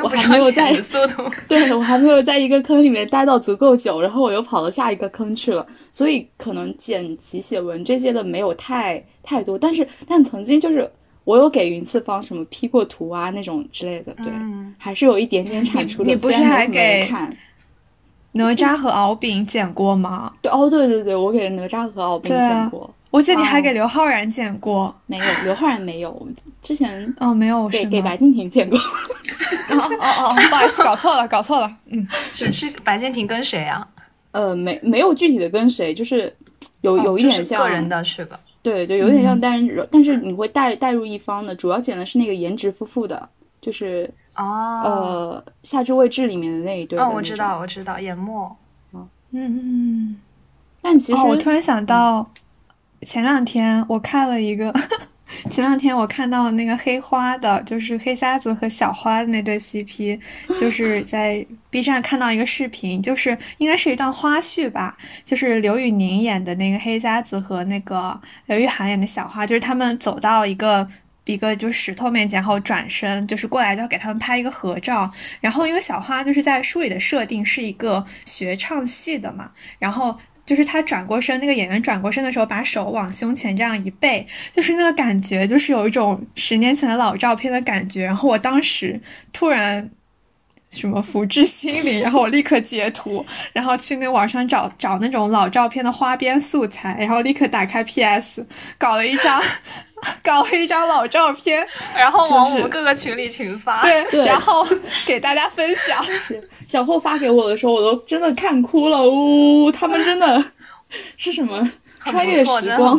[0.03, 0.73] 我还没有在
[1.49, 10.91] 对我还没有在一个坑里面待到足够久，然后我又跑到下一个坑去了，所以可能剪辑写文这些的没有太太多，但是但曾经就是
[11.25, 14.33] 我有给云次方什么 P 过图啊那种之类的，对，
[14.79, 16.11] 还是有一点点产出的。
[16.11, 17.09] 你不是还给
[18.33, 20.33] 哪吒和敖丙剪过吗？
[20.41, 22.93] 对哦，对对对，我给哪吒和敖丙剪过。
[23.13, 26.29] 我记得你还给刘昊然剪过，没有，刘昊然没有。
[26.63, 28.79] 之前哦，没有，给给白敬亭剪过。
[29.71, 31.71] 哦哦哦，不好意思，搞错了，搞错了。
[31.91, 33.87] 嗯，是是白敬亭跟谁啊？
[34.31, 36.35] 呃，没没有具体的跟谁，就是
[36.81, 38.41] 有有一点像个人的是吧？
[38.63, 41.55] 对对，有点像单人，但是你会带带入一方的。
[41.55, 43.29] 主要剪的是那个颜值夫妇的，
[43.61, 46.99] 就是哦，呃，夏至未至里面的那一对。
[46.99, 48.57] 哦，我知道，我知道，演默。
[48.95, 50.17] 嗯嗯。
[50.81, 52.27] 但其实我突然想到。
[53.07, 54.73] 前两天我看了一个，
[55.51, 60.21] 前两天我看到那个黑花的，就是黑瞎子和小花的那对 CP，
[60.59, 70.87] 就是在 B 站看到一个视频，就是应该是一段花絮吧，就是刘宇宁演的那个黑瞎子和那个刘玉涵演的小花，就是他们走到一个
[71.25, 75.11] 一个就是石头面前，后转身就是过来，就要给他们拍一个合照。
[75.41, 88.05] 然后因为小花就是在书里的设定是一个学唱戏的嘛，然后就是他转过身，那个演员转过身的时候，把手往胸前这样一背，就是那个感觉，就是有一种十年前的老照片的感觉。
[88.05, 89.01] 然后我当时
[89.33, 89.91] 突然。
[90.73, 98.43] 什么福至心灵，然后我立刻截图，然后去那网上找找那种老照片的花边素材，然后立刻打开 PS，
[98.79, 99.39] 搞了一张，
[100.23, 104.67] 搞了一张老照片， 然后往我们各个群里群发，对，然后
[105.07, 106.05] 给大家分享。
[106.69, 110.45] 小霍发给我的时候，我都真的看哭了，呜，他们真的
[111.17, 111.71] 是什么
[112.05, 112.99] 穿越时光？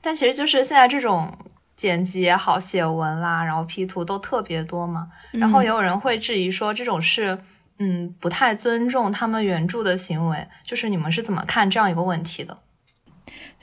[0.00, 1.32] 但其实就是现在这种。
[1.76, 5.08] 剪辑也好，写文啦，然后 P 图都特别多嘛。
[5.32, 7.36] 然后也有人会质疑说，这种是
[7.78, 10.46] 嗯不太尊重他们原著的行为。
[10.64, 12.56] 就是你们是怎么看这样一个问题的？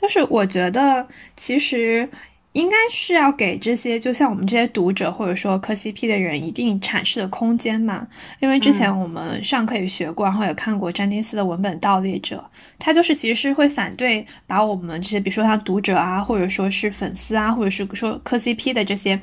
[0.02, 2.10] 就是我觉得其实。
[2.54, 8.06] 应该是要给这些，就像我们这些读者或者说磕 CP 的人一定阐释的空间嘛。
[8.42, 12.44] 因为之前我们上课也学过，然后也看过詹金斯的文本盗猎者，
[12.78, 19.18] 他就是其实是会反对把我们这些，比如说像读者啊，或者说是粉丝啊，或者是说磕 CP 的这些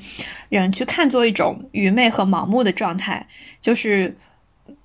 [0.49, 3.27] 人去看作一种愚昧和盲目的状态，
[3.61, 4.17] 就是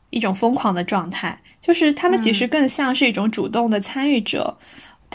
[0.10, 4.58] 一种疯狂的状态，就是他们其实更像是一种主动的参与者。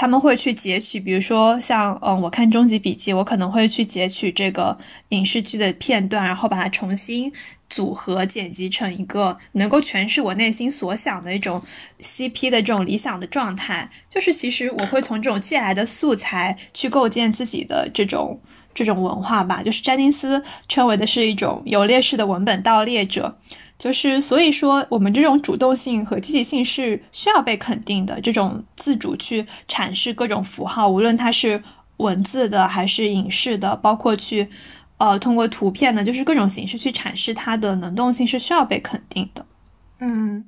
[0.01, 7.33] 他们会去截取，比如说像，嗯，我看《终极笔记》，我可能会去截取这个影视剧的片段，然后把它重新
[7.69, 11.61] 组合剪辑成一个能够诠释我内心所想的一种
[12.01, 13.91] CP 的这种理想的状态。
[14.09, 18.41] 就是其实我会从这种借来的素材去构建自己的这种
[18.73, 19.65] 这种文化吧。
[19.65, 23.37] 就是詹金斯称为的是一种有劣势的文本盗猎者。
[23.79, 28.21] 就是所以说，我们这种主动性和积极性是需要被肯定的。
[28.21, 31.63] 这种自主去阐释各种符号，无论它是
[31.99, 34.49] 文字的还是影视的，包括去
[34.97, 39.47] 呃通过图片的，就是各种形式去阐释它的能动性是需要被肯定的。
[40.01, 40.45] 嗯，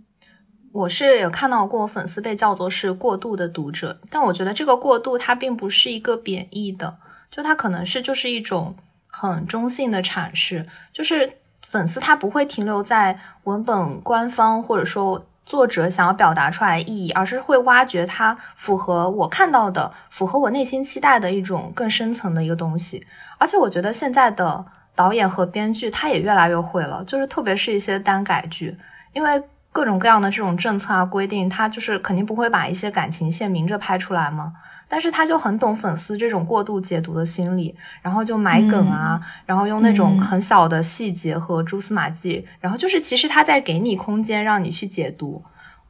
[0.72, 6.98] 我是有看到过粉丝被叫做是过度的读者，但我觉得这个过度它并不是一个贬义的，
[7.30, 8.74] 就它可能是就是一种
[9.06, 11.34] 很中性的阐释，就是。
[11.70, 23.06] 粉丝他不会停留在文本官方或者说作者想要表达出来的意义，而是会挖掘它符合我看到的、符合我内心期待的一种更深层的一个东西。
[23.38, 24.64] 而且我觉得现在的
[24.96, 28.76] 导演和编剧他也越来越会了，就是特别是一些单改剧，
[29.12, 34.52] 因为各种各样的这种政策啊规定，他就是肯定不会把一些感情线明着拍出来嘛。
[34.90, 37.72] 但是他就很懂粉丝这种过度解读的心理，
[38.02, 45.40] 然后就埋梗啊，然后用那种很小的细节和蛛丝马迹，然后就是其实他在给你空间让你去解读，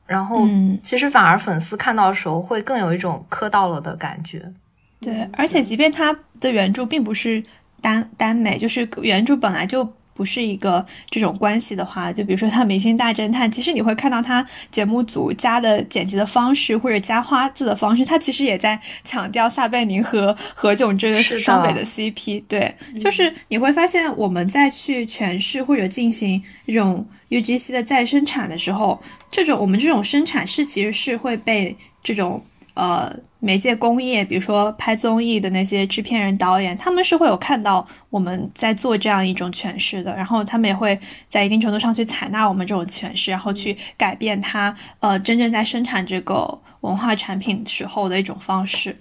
[0.05, 0.47] 然后
[0.83, 4.53] 其实反而粉丝看到的时候会更有一种磕到了的感觉。
[5.01, 7.43] 对，而且即便他的原著并不是
[7.81, 9.91] 耽耽美，就是原著本来就。
[10.20, 22.42] 不是一个这种关系的话，就比如说他《明星大侦探》，其实你会看到他节目组加的剪辑的方式，或者加花字的方式，他其实也在强调撒贝宁和何炅这个是双北的 CP。
[22.46, 33.11] 对，就是你会发现我们在去诠释或者进行这种 UGC 的再生产的时候，这种我们这种生产是其实是会被这种呃。
[33.40, 40.98] 媒介工业，比如说拍综艺的那些制片人、导演，他们是会有看到我们在做这样一种诠释的，然后他们也会
[41.29, 48.96] 在一定程度上去采纳我们这种诠释，然后去改变他，呃，真正在生产这个文化产品时候的一种方式。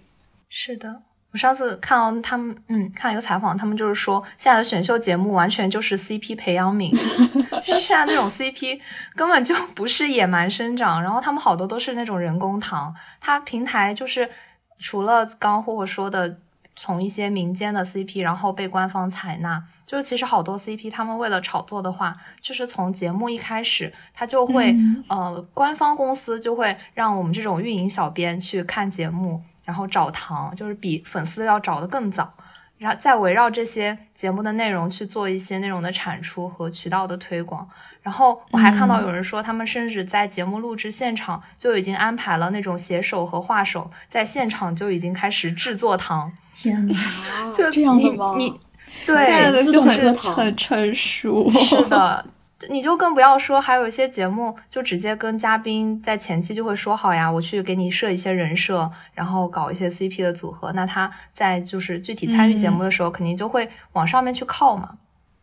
[0.50, 1.04] 是的。
[1.32, 6.92] 我上次看到他们，嗯，看一个采访，他们就是说，现在的选秀节目完全就是 CP 培养皿，
[7.64, 8.80] 现在那种 CP
[9.16, 12.96] 根本就不是野蛮生长，然后他们好多都是那种人工糖。
[13.22, 14.28] 它平台就是
[14.80, 16.40] 除了刚刚霍霍说的，
[16.76, 24.76] 从一些民间的 CP，然后被官方采纳，就是其实好多 CP 他们为了炒作的话，就是从节目一开始，他就会
[25.10, 29.44] 呃，官方公司就会让我们这种运营小编去看节目。
[29.70, 32.34] 然后找糖，就是比粉丝要找的更早，
[32.80, 37.70] 然后再围绕这些节目的内容去做一些内容的产出和渠道的推广。
[38.02, 46.34] 然后我还看到有人说，他们甚至在节目录制现场就已经安排了那种写手和画手，在现场就已经开始制作糖。
[46.56, 46.94] 天哪，
[47.56, 48.34] 就这样的吗？
[48.40, 48.50] 你
[49.06, 51.48] 对，现在的就很很成熟。
[51.52, 52.26] 是的。
[52.68, 60.72] 你就更不要说，还有一些节目就直接跟嘉宾在前期就会说好呀，我去给你设一些人设，然后搞一些 CP 的组合。
[60.74, 64.98] 那他在就是具体参与节目的时候，肯定就会往上面去靠嘛。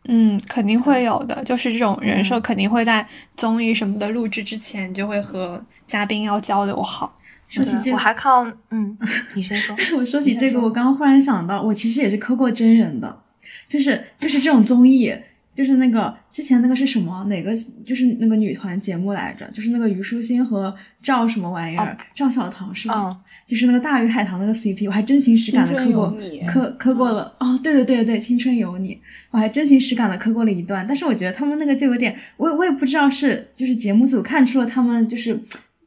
[0.09, 3.05] 嗯，肯定会有的，就是这种人设肯定会在
[3.35, 7.17] 综艺什么的录制之前就会和嘉宾要交流好。
[7.49, 8.97] 说起这个，我还靠嗯，
[9.33, 9.75] 你先说。
[9.97, 13.21] 我说起这个，我刚刚忽然想到，我其实也是磕过真人的，
[13.67, 15.13] 就是就是这种综艺，
[15.57, 17.51] 就是那个之前那个是什么哪个
[17.83, 23.21] 就是那个女团节目来着，就是那个虞书欣和赵什么玩意儿，赵小棠是吗？
[23.47, 27.33] 就是那个大鱼海棠那个 CP，我还真情实感的磕过，磕磕过了。
[27.39, 28.99] 哦，对对对对，青春有你，
[29.31, 30.85] 我还真情实感的磕过了一段。
[30.85, 35.33] 但是我觉得他们那个就有点，我我也不知道是就是节目组看出了他们就是，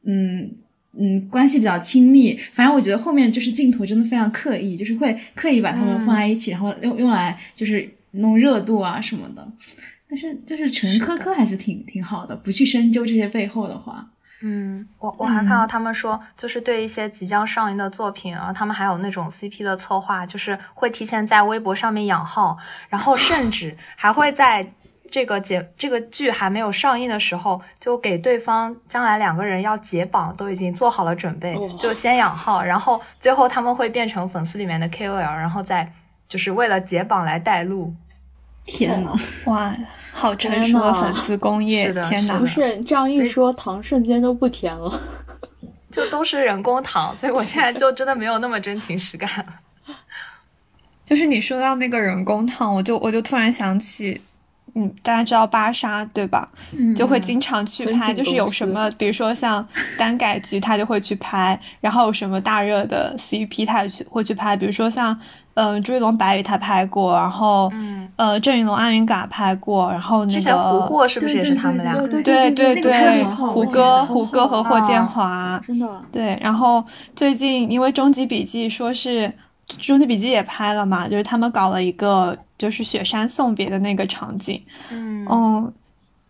[0.04, 0.50] 嗯
[0.98, 2.34] 嗯关系比较亲密。
[2.52, 9.46] 反正我觉得后面就是镜头真的非常刻意，就是会刻意把他们放在一起，然后用用来就是弄热度啊什么的。
[10.08, 14.04] 但是就是纯磕磕还是挺挺好的，不去深究这些背后的话。
[14.42, 22.56] 嗯，我我还看到他们说，就是对一些即将上映的作品啊，他们还有那种 CP 的策划，就是会提前在微博上面养号，
[22.88, 24.66] 然后甚至还会在
[25.10, 35.92] 这个解这个剧还没有上映的时候，就给对方将来两个人要解绑都已经做好了准备，就先养号，然后最后他们会变成粉丝里面的 KOL，然后再
[36.30, 37.92] 就是为了解绑来带路。
[38.64, 39.12] 天呐，
[39.46, 39.74] 哇，
[40.12, 41.92] 好成熟的粉丝工业！
[42.04, 45.00] 天呐，不是这样一说，糖瞬间就不甜了，
[45.90, 49.94] 就都是人工糖，所以我现在就真的没有那么真情实感了。
[51.02, 54.20] 就是你说到那个人工糖，我就我就突然想起。
[54.74, 56.48] 嗯，大家知道芭莎对吧？
[56.78, 59.66] 嗯，就会经常去拍，就是有什么，比如说像
[59.98, 64.56] 单改剧，他就会去拍；然后有什么大热的 CP，他也去会去拍。
[64.56, 65.18] 比如说像，
[65.54, 71.94] 嗯，朱一龙、白宇他拍过，然后，嗯，呃，郑云龙、安云嘎拍过，然后那个胡霍是不是也是他们俩？
[72.06, 76.02] 对对对对，胡歌、胡歌和霍建华，真的。
[76.12, 76.84] 对，然后
[77.16, 79.26] 最近因为《终极笔记》说是
[79.80, 82.36] 《终极笔记》也拍了嘛，就是他们搞了一个。
[82.60, 85.72] 就是雪山送别的那个场景，嗯，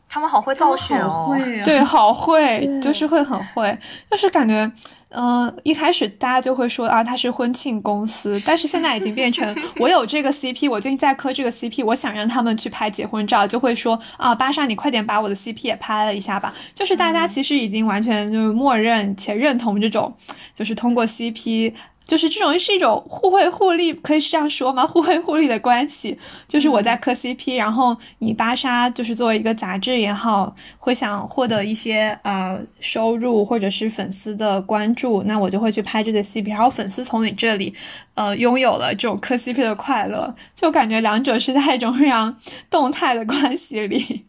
[0.08, 3.76] 他们好会造雪哦，对，好会，就是会很会，
[4.08, 4.70] 就是感觉，
[5.08, 20.14] 嗯，一开始大家就会说啊，他是婚庆公司，但是现在已经变成 我有这个 CP，我最近在磕这个 CP，我想让他们去拍结婚照，就会说啊，巴莎，你快点把我的 CP 也拍了一下吧，就是大家其实已经完全就是默认且认同这种，
[20.54, 21.74] 就是通过 CP。
[22.10, 24.84] 就是这种是一种互惠互利，可以是这样说吗？
[24.84, 37.72] 互惠互利的关系，就是我在磕 CP，然后你芭莎就是作为一个杂志也好，会想获得一些呃收入或者是粉丝的关注，那我就会去拍这对 CP，然后粉丝从你这里
[38.14, 42.36] 呃拥有了这种磕 CP 的快乐，就感觉两者是在一种非常
[42.68, 44.26] 动态的关系里。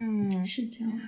[0.00, 1.04] 嗯，是这样的。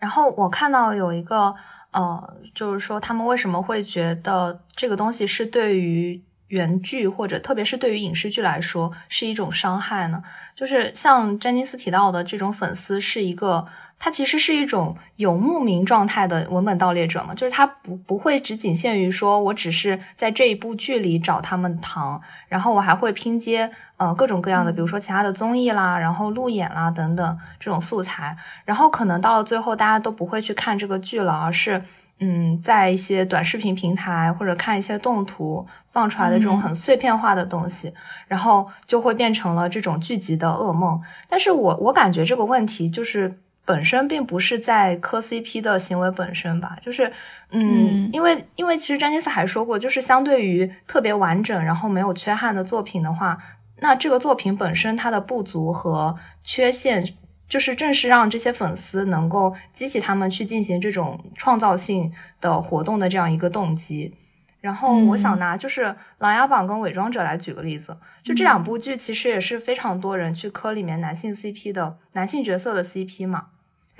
[0.00, 1.54] 然后我看到有一个。
[1.92, 10.22] 呃，就是说，他们为什么会觉得这个东西是对于原剧或者特别是对于影视剧来说是一种伤害呢？
[10.54, 13.66] 就是像詹金斯提到的，这种粉丝是一个。
[14.02, 28.34] 它其实是一种有牧民状态的文本盗猎者嘛，就是他不不会只仅限于说我只是在这一部剧里找他们糖，然后我还会拼接呃各种各样的，比如说其他的综艺啦，然后路演啦等等这种素材，
[28.64, 31.84] 然后可能到了最后大家都不会去看这个剧了，而是
[32.20, 37.92] 嗯在一些短视频平台或者看一些动图放出来的这种很碎片化的东西，
[38.28, 40.98] 然后就会变成了这种剧集的噩梦。
[41.28, 43.40] 但是我我感觉这个问题就是。
[43.70, 47.12] 本身并不是在磕 CP 的行为本身吧，就是，
[47.52, 53.38] 嗯，因为因为其实詹妮斯还说过，就是相对于特别完整然后没有缺憾的作品的话，
[53.78, 57.14] 那这个作品本身它的不足和缺陷，
[57.48, 64.12] 就是正是让这些粉丝能够激起他们去进行这种创造性的活动的这样一个动机。
[64.60, 65.84] 然后我想拿就是
[66.18, 73.46] 《琅琊榜》跟《伪装者》来举个例子，就这两部剧其实也是非常多人去磕里面男性 CP 的男性角色的 CP 嘛。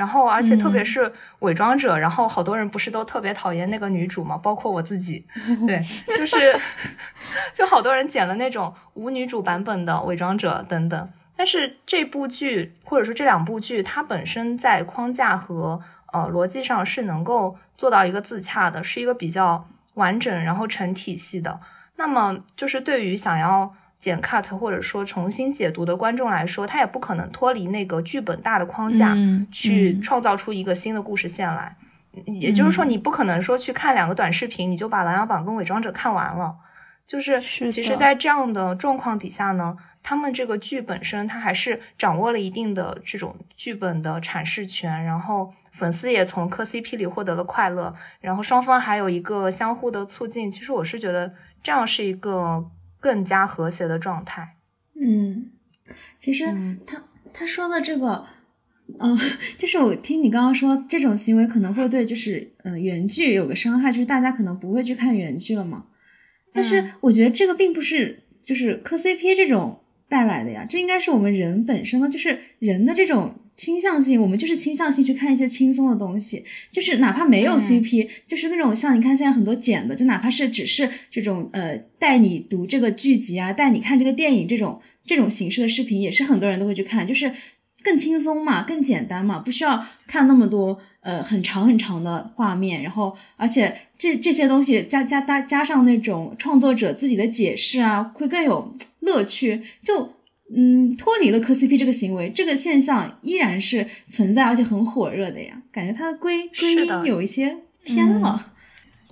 [0.00, 5.26] 然后，而且特别是伪装者，然后好多人不是都特别讨厌那个女主嘛，包括我自己，
[5.68, 5.78] 对，
[6.16, 6.58] 就是
[7.52, 11.12] 就好多人剪了那种无女主版本的伪装者等等。
[11.36, 15.78] 但是这部剧或者说这两部剧，它本身在框架和
[16.14, 21.60] 呃逻辑上是能够做到一个自洽的，是一个比较完整然后成体系的。
[21.96, 23.74] 那么就是对于想要。
[24.00, 29.14] 剪 cut 或者说重新解读的观众来说，他也不可能脱离那个剧本大的框架
[29.52, 31.76] 去创造出一个新的故事线来。
[32.24, 36.56] 也就是说，你不可能说去看两个短视频，你就把《琅琊榜》跟《伪装者》看完了。
[37.06, 50.50] 就是其实，在这样的状况底下呢，他们这个剧本身，它还是掌握了一定的这种剧本的阐释权，然后粉丝也从磕 CP 里获得了快乐，然后双方还有一个相互的促进。
[50.50, 51.32] 其实我是觉得
[51.62, 52.64] 这样是一个。
[53.00, 54.56] 更加和谐的状态。
[54.94, 55.50] 嗯，
[56.18, 56.44] 其实
[56.86, 58.24] 他他说的这个，
[58.98, 59.18] 嗯，
[59.58, 65.86] 就是我听你刚刚说这种行为可能会对就是嗯原剧有个伤害，就是大家可能不会去看原剧了嘛。
[66.52, 73.34] 但是我觉得这个并不是就是磕 CP 这种带来的呀，这应该是我们人本身的，就是人的这种。
[73.60, 76.42] 倾向性，我们就是倾向性去看一些轻松的东西，
[76.72, 87.30] 就是哪怕没有 CP，就是那种像你看现在很多剪的，就哪怕是只是这种呃带你读这个剧集啊，带你看这个电影这种这种形式的视频，也是很多人都会去看，就是
[87.82, 100.14] 更轻松嘛，更简单嘛，不需要看那么多呃很长很长的画面，然后而且这这些东西加加加加上那种创作者自己的解释啊，会更有乐趣，就。
[100.52, 105.62] 嗯，脱离了磕 CP 这个行为，这个现象依然是存在，而且很火热的呀。
[105.70, 108.52] 感觉它的归归因有一些偏了。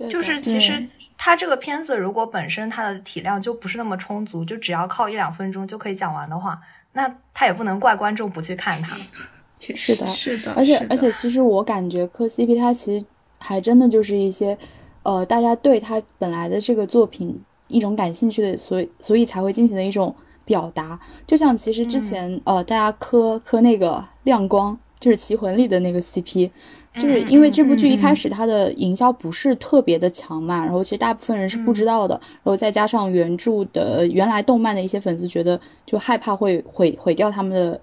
[0.09, 0.85] 就是其实
[1.17, 6.59] 它这个片子如果本身它的体量就不是那么充足，就只要靠一两分钟就可以讲完的话，
[6.93, 8.97] 那它也不能怪观众不去看它。
[9.59, 10.53] 是的，是的。
[10.53, 13.05] 而且而且，其实我感觉磕 CP 它其实
[13.37, 14.57] 还真的就是一些
[15.03, 17.37] 呃，大家对它本来的这个作品
[17.67, 20.13] 一种感兴趣的，所以所以才会进行的一种。
[20.49, 26.49] 表达就像其实之前呃，大家磕磕那个亮光，就是《棋魂》里的那个 CP，
[26.95, 37.79] 就是因为这部剧一开始它的营销不是特别的强嘛，然后其实大部分人是不知道的，然后再加上原著的原来动漫的一些粉丝觉得就害怕会毁毁掉他们的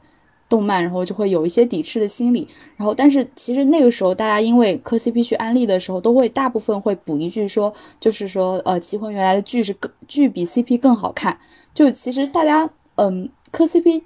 [0.49, 2.49] 动漫，然后就会有一些抵制的心理。
[2.77, 11.39] 然后但是其实那个时候大家因为磕 CP 去安利的时候，都会大部分会补一句说，就是说呃，《棋魂》原来的剧是更剧比 CP 更好看。
[11.77, 14.03] 就其实大家，嗯，磕 CP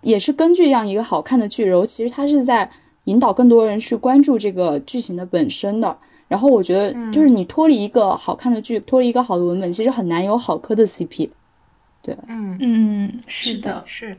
[0.00, 2.68] 也是根据这样一个好看的剧，然后其实它是在
[3.04, 5.96] 引导更多人去关注这个剧情的本身的。
[6.26, 11.30] 然后我觉得，就是你脱离一个好看的剧，脱离一个好的文本，其实很难有好磕的 CP。
[12.02, 14.12] 对，嗯嗯，是的，是。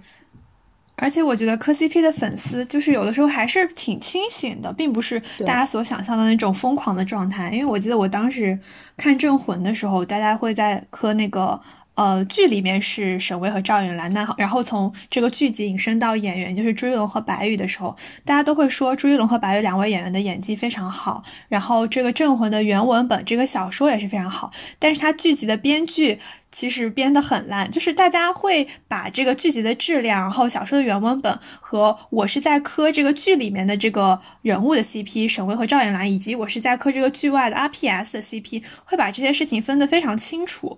[0.96, 7.52] 而且我觉得磕 CP 的粉丝，就是有的时候还是挺清醒的，并不是大家所想象的那种疯狂的状态。
[7.52, 8.58] 因为我记得我当时
[8.96, 11.60] 看《镇魂》的时候，大家会在磕那个。
[11.98, 21.24] 呃，剧里面是沈巍和赵远兰，那然后从这个剧集引申到演员，就是朱一龙和白宇的时候，大家都会说朱一龙和白宇两位演员的演技非常好。
[21.50, 26.20] 然后这个《镇魂》的原文本，这个小说也是非常好，但是它剧集的编剧
[26.52, 40.78] 其实编得很烂，就是大家会把这个剧集的质量，然后小说的原文本和我是在磕这个剧里面的这个人物的 CP 沈巍和赵远兰，以及我是在磕这个剧外的 RPS 的 CP，会把这些事情分得非常清楚。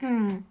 [0.00, 0.42] 嗯。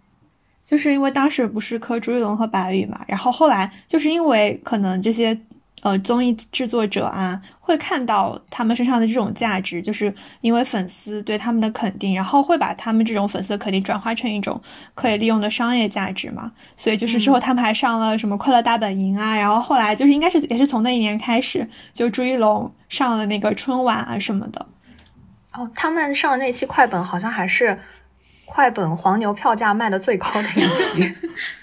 [0.66, 5.38] 就是因为当时不是磕朱一龙和白宇嘛，然后后来就是因为可能这些
[5.82, 14.60] 呃综艺制作者啊会看到他们身上的这种价值，就是因为粉丝对他们的肯定，然后会把他们这种粉丝的肯定转化成一种
[14.96, 24.66] 可以利用的商业价值嘛，所以就是之后他们还上了什么快乐大本营啊，然后后来就是应该是也是从那一年开始，就朱一龙上了那个春晚啊什么的。
[25.52, 27.78] 哦，他们上的那期快本好像还是。
[28.56, 31.14] 快本黄牛票价卖的最高的一期，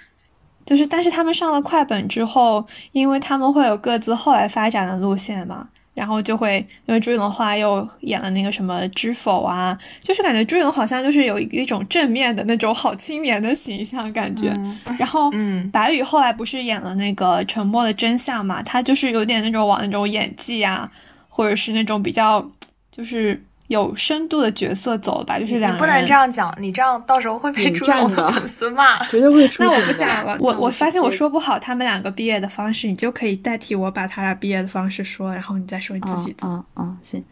[0.63, 14.53] 就是，但是他们上了快本之后，因为他们会有各自后来发展的路线嘛，然后就会因为朱一龙后来又演了那个什么《知否》啊，就是感觉朱一龙好像就是有一种正面的那种好青年的形象感觉，
[14.99, 20.91] 然后嗯白宇后来不是演了那个《沉默的真相》嘛，他就是有点那种往那种演技啊，
[21.27, 22.47] 或者是那种比较
[22.95, 23.43] 就是。
[23.67, 25.79] 有深度的角色走了吧，就是两人。
[25.79, 29.63] 不能这样讲，你这样到时候会被朱龙的粉丝骂， 绝对会出。
[29.63, 36.47] 那我不讲了， 我我发现我说不好他们两个毕业的方式，你就可以代替我把他俩毕业的方式说，然后你再说你自己的。
[36.47, 37.23] 嗯嗯，行。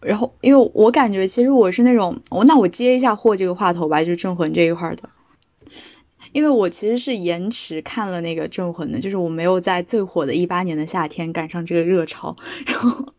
[0.00, 5.08] 然后，因为我感觉其实我是那种，我那我接一下霍这个话头吧，就是《镇魂》这一块的。
[6.32, 13.12] 因为我其实是延迟看了那个《镇魂》的，就是我没有在最火的一八年的夏天赶上这个热潮，然后。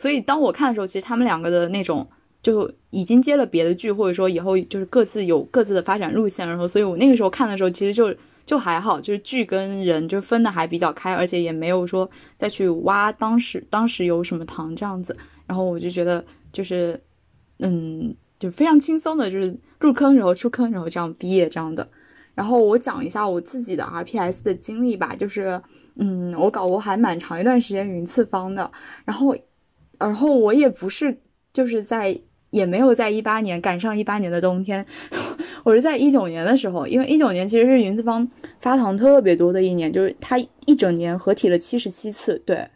[0.00, 2.08] 所以当我看的时候，其实他们两个的那种
[2.42, 6.48] 就已经接了别的剧，或者说以后就是各自有各自的发展路线。
[6.48, 8.10] 然后，所以我那个时候看的时候，其实就
[8.46, 15.14] 就还好，就是剧跟人就分的还比较开，而且也没有说再去挖当时当时有什么糖这样子。
[15.46, 16.98] 然后我就觉得就是
[17.58, 21.86] 嗯，就非常轻松的，就是入坑然后出坑，然后这样毕业这样的。
[22.34, 25.60] 然后我讲一下我自己的 RPS 的经历吧，就是
[25.96, 28.72] 嗯，我搞过还蛮长一段时间云次方的，
[29.04, 29.36] 然后。
[30.00, 31.16] 然后我也不是，
[31.52, 32.18] 就是在
[32.50, 34.84] 也没有在一八年赶上一八年的冬天，
[35.62, 38.28] 我是在一九年的时候，因为一九年其实是云次方
[38.58, 40.36] 发糖特别多的一年，就是他
[40.66, 42.66] 一整年合体了七十七次，对，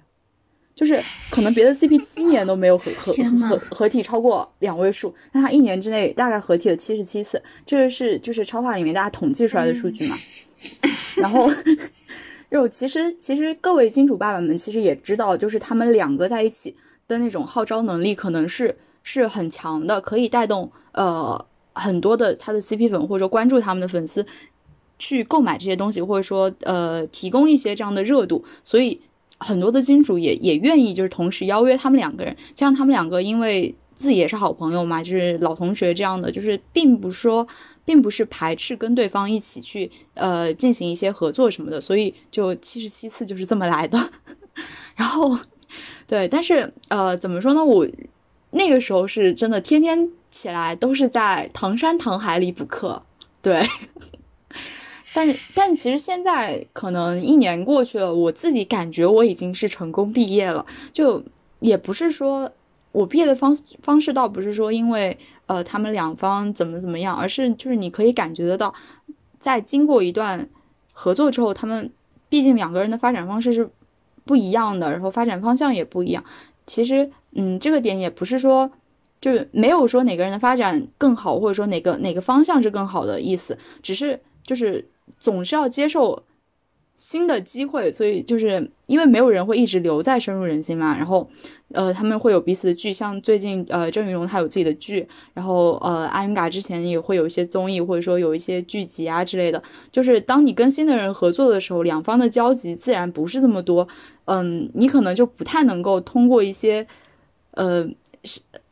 [0.74, 1.00] 就是
[1.30, 10.14] 可能别的 CP 七年都没有合合合合体超过两位数，但他一年之内大概合体了七十七次，这个是就是超话里面大家统计出来的数据嘛。
[11.16, 11.48] 然后，
[12.50, 16.74] 就其实其实各位金主爸爸们其实也知道，就是他们两个在一起
[17.08, 24.26] 的那种号召能力可能是是很强的，可以带动呃很多的他的 CP 粉或者说关注他们的粉丝
[24.98, 29.00] 去购买这些东西，或者说呃提供一些这样的热度，所以
[29.38, 37.46] 很多的金主也也愿意就是同时邀约他们两个人，加上他们两个因为自己也是好朋友嘛，就是老同学这样的，就是并不说。
[37.86, 43.98] 并不是排斥跟对方一起去呃进行一些合作什么的，所以就七十七次就是这么来的。
[44.96, 45.36] 然后，
[46.06, 47.64] 对，但是呃怎么说呢？
[47.64, 47.86] 我
[48.50, 53.02] 那个时候是真的天天起来都是在唐山唐海里补课，
[53.40, 53.66] 对。
[55.14, 61.22] 但是，但其实现在可能一年过去了，我自己感觉我已经是成功毕业了，就
[61.60, 62.50] 也不是说。
[62.92, 63.52] 我毕业的方
[63.82, 68.72] 方式倒不是说因为呃他们两方怎么怎么样，而是就是你可以感觉得到，
[69.40, 70.48] 在经过一段
[70.92, 71.90] 合作之后，他们
[72.28, 73.68] 毕竟两个人的发展方式是
[74.24, 76.24] 不一样的，然后发展方向也不一样。
[76.66, 78.70] 其实，嗯，这个点也不是说
[79.20, 86.22] 就是没有说哪个人的发展更好，或者说哪个哪个方向是更好的意思，只是就是总是要接受。
[86.96, 90.96] 新的机会，所以就是因为没有人会一直留在深入人心嘛。
[90.96, 91.28] 然后，
[91.72, 99.62] 呃，他们会有彼此的剧，像最近呃郑云龙他有自己的剧，然后呃阿云嘎之前也会有一些综艺或者说有一些剧集啊之类的。
[99.92, 103.86] 就是当你跟新的人合作的时候，两方的交集自然不是这么多，
[104.24, 106.86] 嗯，你可能就不太能够通过一些
[107.50, 107.86] 呃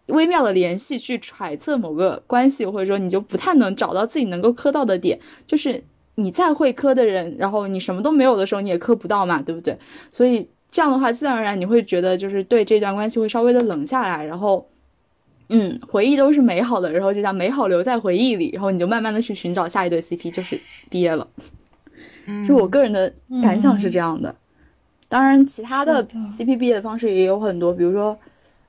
[0.07, 5.85] 微妙的联系去揣测某个关系，或者说你就不太能找到自己能够磕到的点，就是。
[6.17, 9.77] 你再会磕的人，然后你什么都没有的时候，你也磕不到嘛，对不对？
[10.11, 14.69] 所以这样的话，自然而然你会觉得就是对这段关系会稍微的冷下来，然后，
[15.49, 20.59] 嗯，回忆都是美好的，然后就像美好留在回忆里，然后你就慢慢的去寻找下一对 CP，就是
[20.91, 21.27] 毕业了。
[22.47, 24.35] 就我个人的感想是这样的。
[25.09, 28.17] 当然，其他的 CP 毕业的方式也有很多，比如说，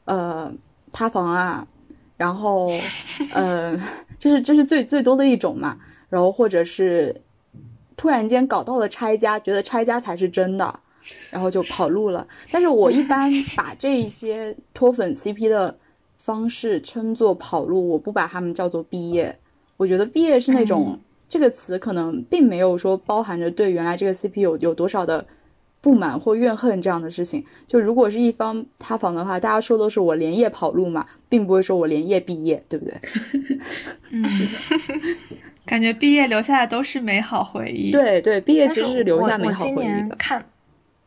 [0.06, 0.52] 呃，
[0.92, 1.68] 塌房啊，
[2.18, 2.70] 然后，
[3.34, 3.78] 呃，
[4.18, 5.78] 这是这是最最多的一种嘛，
[6.10, 7.14] 然后或者是。
[7.96, 10.80] 突然间搞到了拆家，觉得拆家才是真的，
[11.32, 12.28] 然后就跑路了。
[12.52, 15.78] 但是我一般把这一些脱粉 CP 的
[16.16, 19.38] 方式称作跑路，我不把他们叫做毕业。
[19.78, 25.26] 我觉得毕业是那种这个词可能并没有说包含着对原来这个 CP 有有多少的
[25.82, 27.44] 不满或怨恨这样的事情。
[27.68, 32.94] 就如果是一方塌房的话，大家说都是我连夜跑路嘛，并不会说我连夜毕业，对不对？
[34.14, 34.80] 嗯，是的。
[35.66, 37.90] 感觉毕业留下的都是美好回忆。
[37.90, 39.82] 对对，毕业其实是留下美好回忆的。
[39.82, 40.46] 我今年看，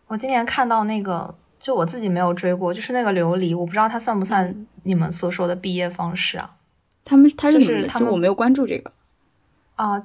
[0.09, 6.57] 我今年看到那个，就我自己没有追过，就是那个琉璃，我不知道它算不算你们所说的毕业方式啊？
[7.05, 8.91] 他们他是他们我没有关注这个
[9.77, 10.03] 啊，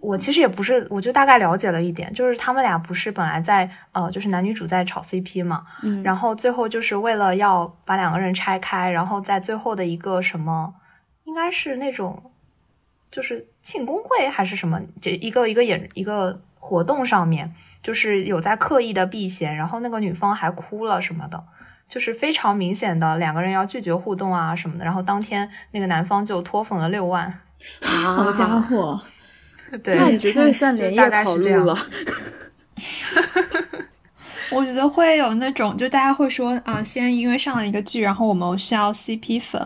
[0.00, 10.74] 我其实也不是，我就大概了解了一点，就是他们俩不是本来在呃，就是男女主在炒 CP 嘛，嗯，然后最后就是为了要把两个人拆开，然后在最后的一个什么，
[11.24, 12.32] 应该是那种。
[13.12, 21.42] 就是庆功会还是什么，这一个一个演一个活动上面，就是有在刻意的避嫌，然后那个女方还哭了什么的，
[21.88, 27.40] 就是非常明显的两个人要拒绝互动啊什么的，然后当天那个男方就脱粉了六万，
[27.82, 29.00] 好家伙，
[29.82, 31.78] 对，那绝对算连夜跑路了。
[34.50, 39.64] 我觉得会有那种，就大家会说啊，先因为上了一个剧，然后我们需要 CP 粉。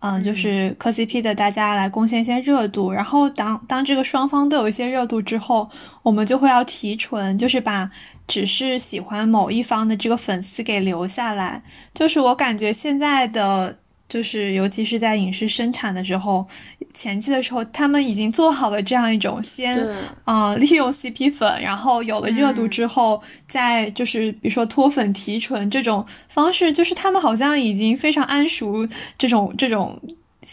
[0.00, 5.70] 嗯，就是磕 CP 的，大家来贡献一些热度，然后当当这个双方都有一些热度之后，
[6.02, 7.90] 我们就会要提纯，就是把
[8.26, 11.62] 只是喜欢某一方的这个粉丝给留下来。
[11.94, 13.78] 就是我感觉现在的。
[14.14, 16.46] 就是，尤其是在影视生产的时候，
[16.92, 19.76] 前期的时候，他们已经做好了这样一种先，
[20.24, 28.88] 嗯，利用 CP 粉，然后有了热度之后，再就是比如说脱粉提纯这种方式，就是他们好像已经非常谙熟
[29.18, 30.00] 这种这种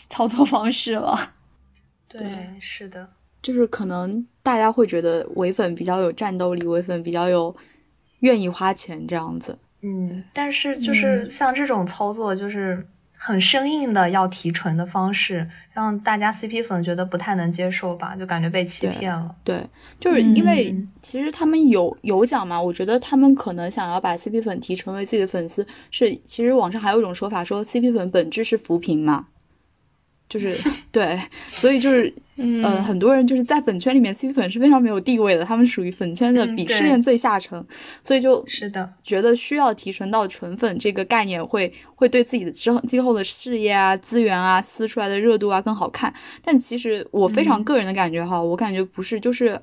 [0.09, 1.16] 操作方式了。
[2.09, 2.20] 对，
[2.59, 3.07] 是的，
[3.43, 7.55] 就是可能大家会觉得唯粉比较有战斗力，唯粉比较有
[8.22, 9.55] 愿意花钱这样子。
[9.84, 12.84] 嗯，但是就是像这种操作，就是。
[13.24, 19.36] 很生硬的要提纯的方式，让大家 CP 粉觉得不太能接受吧，就感觉被欺骗了。
[19.44, 19.64] 对，
[20.00, 29.28] 就是因为其实他们有有讲嘛，我觉得他们可能想要把 CP 粉提纯为自己的粉丝，是其实网上还有一种说法说 CP 粉本质是扶贫嘛。
[30.28, 30.58] 就是
[30.92, 32.12] 对，所以就是，
[32.42, 37.64] 嗯，很多人就是在粉圈里面，CP 粉是非常没有地位的，他们属于粉圈的鄙视链最下层，
[38.04, 46.14] 所以就是的，觉得需要提纯到纯粉这个概念，会会对自己的之后今后的事业啊、资源啊、撕出来的热度啊更好看。
[46.44, 49.60] 但其实我非常个人的感觉哈，我感觉不是，就是，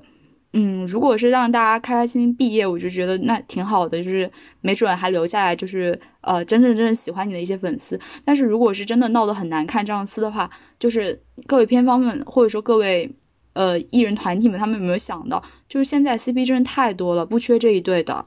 [0.53, 4.29] 嗯，如果是让大家开开心心毕业，我就觉得那挺好的，就是
[4.61, 7.99] 没准还留下来，就是呃真正真正喜欢你的一些粉丝。
[8.25, 13.07] 但是如果是真的闹得很难看这样撕的话，就是各位片方们或者说各位
[13.53, 18.25] 呃艺人团体们，他们有没有想到，就是现在 CP 真的太多了，不缺这一对的，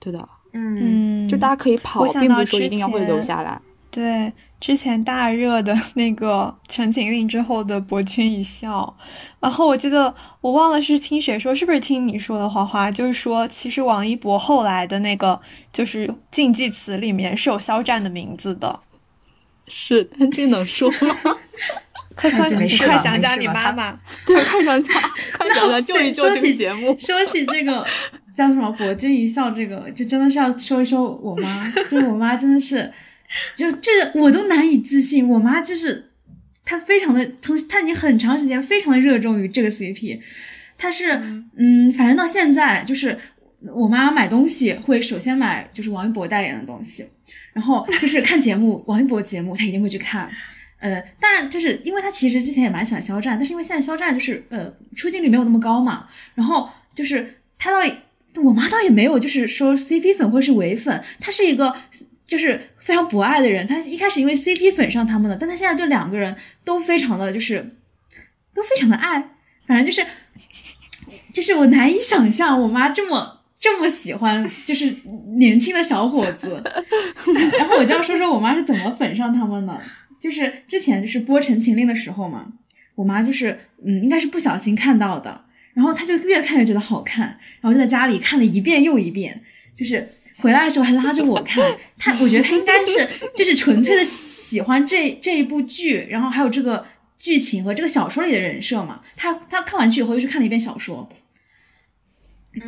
[0.00, 3.60] 对的，嗯，就大家可以跑，并不是说一定要会留下来。
[3.98, 8.94] 对，之前大热的那个《陈情令》之后的《博君一笑》，
[9.40, 12.92] 然后我记得我忘了是听谁说，是不是听你说的花花？
[12.92, 15.40] 就是说，其实王一博后来的那个
[15.72, 18.78] 就是禁忌词里面是有肖战的名字的。
[19.66, 21.36] 是，但这能说吗？
[22.14, 22.66] 快快快
[23.02, 24.94] 讲讲你妈妈， 对，快讲讲，
[25.36, 26.96] 快讲讲救一救这个节目。
[26.96, 27.84] 说起这个
[28.32, 32.92] 叫什么“博君一笑”，这个就真的是要说一说我妈，就我妈真的是。
[33.56, 36.12] 就就是我都难以置信，我妈就是
[36.64, 40.18] 她非常的从她已经很长时间非常的热衷于这个 CP，
[40.78, 41.12] 她是
[41.56, 43.18] 嗯，反正到现在就是
[43.74, 47.04] 我妈买东西会首先买就是王一博代言的东西，
[47.52, 50.30] 然后就是看节目王一博节目她一定会去看，
[50.78, 61.74] 呃，当然就是因为她其实之前也蛮喜欢肖战，但是因为现在肖战就是呃出镜率没有那么高嘛，然后就是她倒我妈倒也没有就是说 CP 粉或是唯粉，她是一个。
[62.28, 67.74] 就是非常博爱的人，他一开始因为 CP 粉上他们的，但他现在对两个人都非常的就是，
[68.54, 69.18] 都非常的爱，
[69.66, 70.06] 反正就是，
[71.32, 74.94] 就是我难以想象我妈这么这么喜欢就是
[75.38, 76.62] 年轻的小伙子，
[77.58, 79.80] 然后我就要说说我妈是怎么粉上他们的，
[80.20, 82.52] 就是之前就是播《陈情令》的时候嘛，
[82.94, 89.40] 我妈就是嗯应该是不小心看到的，然后她就越看越觉得好看，然后就在家里看了一遍又一遍，
[89.74, 90.10] 就是。
[90.40, 91.62] 回来的时候还拉着我看，
[91.98, 96.86] 他我觉得他应该是就是纯粹的喜欢这这一部剧，然后还有这个
[97.18, 99.00] 剧情和这个小说里的人设嘛。
[99.16, 101.08] 他他看完剧以后又去看了一遍小说，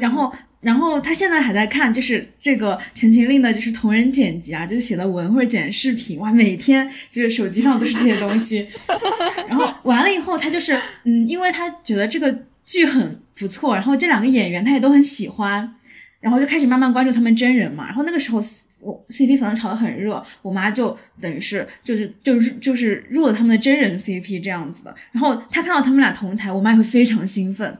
[0.01, 8.67] 然后然后他现在还在看，就是这个《陈情令》的就是同人剪辑啊，就是写的文或者剪视频，哇，每天就是手机上都是这些东西。
[9.49, 15.77] 然后完了以后，他就是嗯，因为他觉得这个剧很不错，然后这两个演员他也都很喜欢。
[16.21, 18.39] 然后就开始慢慢关注他们真人嘛，然后那个时候
[18.83, 27.79] 我 CP 粉炒得很热，我妈就等于是就是就是就是入了他们的真人 CP 这样子的，然后她看到他们俩同台，我妈也会非常兴奋。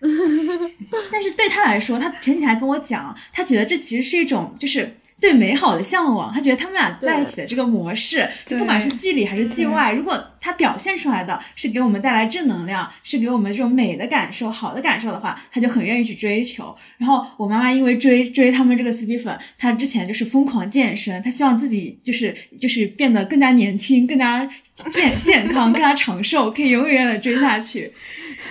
[1.12, 4.96] 但是对她来说，她前几天还跟我讲，她觉得这其实是一种就是。
[5.22, 16.74] 对美好的向往，他觉得他们俩在一起的这个模式，就不管是剧里还是剧外，如果他表现出来的是给我们带来正能量，是给我们这种美的感受、好的感受的话，他就很愿意去追求。
[16.98, 24.44] 然后我妈妈因为追追他们这个 CP 粉，她之前就是疯狂健身，她希望自己就是就是变得更加年轻、更加
[24.92, 27.92] 健健康、更加长寿，可以永远的追下去。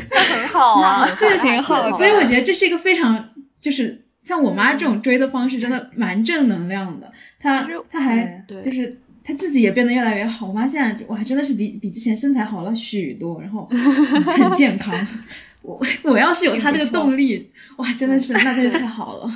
[0.09, 1.89] 那很好啊，对，挺好。
[1.97, 4.05] 所以我觉得这是一个非常就是。
[4.23, 7.11] 像我妈这种追的方式，真的蛮正能量的。
[7.39, 10.47] 她她还就是她自己也变得越来越好。
[10.47, 14.95] 我妈现在哇，真的是比比之前身材好了许多，然后 很健康。
[15.61, 19.31] 我我要是有她这个动力，哇，真的是那就太好了。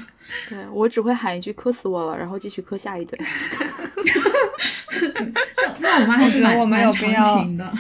[0.50, 3.20] 对我只会喊一句磕死我了，然后继续磕下一对。
[5.54, 7.74] 那那我妈还是蛮长情的。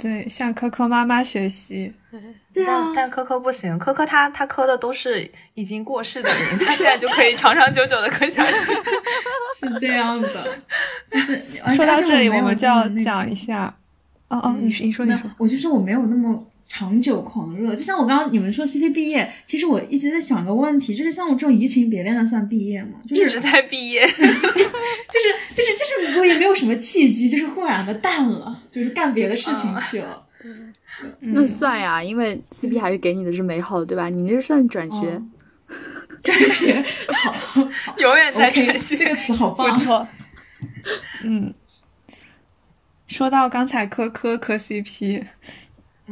[0.00, 1.92] 对，向科科妈妈学习。
[2.54, 8.72] 对啊，但科科不行，科科他他磕的都是已经过世的人，他现在就可以长长久久的磕下去。
[9.58, 10.58] 是这样的，
[11.10, 11.36] 就是
[11.74, 13.72] 说到这里，我们就要讲一下。
[14.28, 17.74] 哦哦，你你说你说，我就是我没有那么长久狂热。
[17.74, 23.00] 就像我刚刚你们说 CP 毕业，其实我一直在想个问题，就是像我这种移情别恋的算毕业吗？
[23.10, 30.22] 一直在毕业， 就是就是就是我也没有什么契机，就是忽然的淡了，就是干别的事情去了。
[31.20, 34.08] 那算呀，因为 CP 还是给你的是美好的，对吧？
[34.08, 35.20] 你那算转学，
[36.22, 40.06] 转学，好，好，永远在转学，这个词好棒，不错。
[41.22, 41.52] 嗯，
[43.06, 45.24] 说到刚才磕磕磕 CP，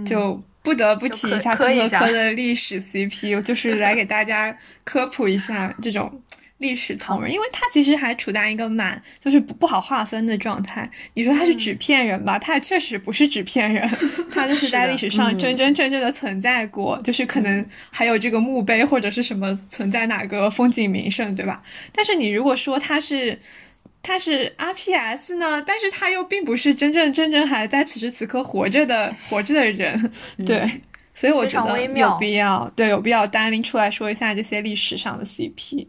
[0.04, 6.20] 就不得不提一下科和科的历史 CP，就是来给大家科普一下这种。
[6.58, 10.90] 历史同人，因为他其实还处在一个蛮就是不不好划分的状态。
[11.12, 13.86] 你说他是纸片人吧，他也确实不是纸片人，
[14.32, 21.62] 他就是在历史上真真正正的存在过，就是可能还有这个墓碑或者是什么存在哪个风景名胜，对吧？
[21.92, 23.38] 但是你如果说他是
[24.06, 30.12] 他是 RPS 呢，但是他又并不是真正真正还在此时此刻活着的活着的人，
[30.46, 30.64] 对，
[31.12, 35.88] 所以我觉得有必要对有必要单拎出来说一下这些历史上的 CP。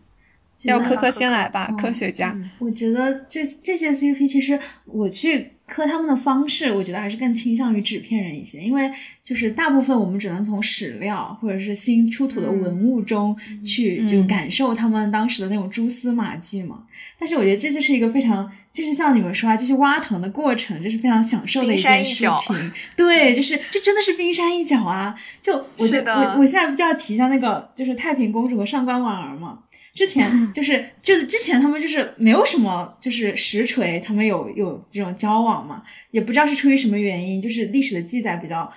[0.64, 2.36] 要科科先来吧，科学家。
[2.58, 8.90] 我觉得这这些 CP 其实我去磕他们的方式，我觉得还是更倾向于纸片人一些，因为
[9.24, 16.84] 就是大部分我们只能从史料或者是新出土的文物中去就感受他们当时的那种蛛丝马迹嘛。
[17.20, 22.72] 但是我觉得这就是一个非常，就是像你们说啊，就是挖藤的过程，这是非常享受的一件事情。
[22.96, 25.14] 对，就是这真的是冰山一角啊！
[25.42, 29.60] 就我就我我现在不就要提一下那个，就是太平公主和上官婉儿嘛。
[29.98, 35.82] 之前 就是就是之前他们就是没有什么就是实锤，他们有有这种交往嘛，
[36.12, 38.72] 也不知道是出于什么原因，就是历史的记载比较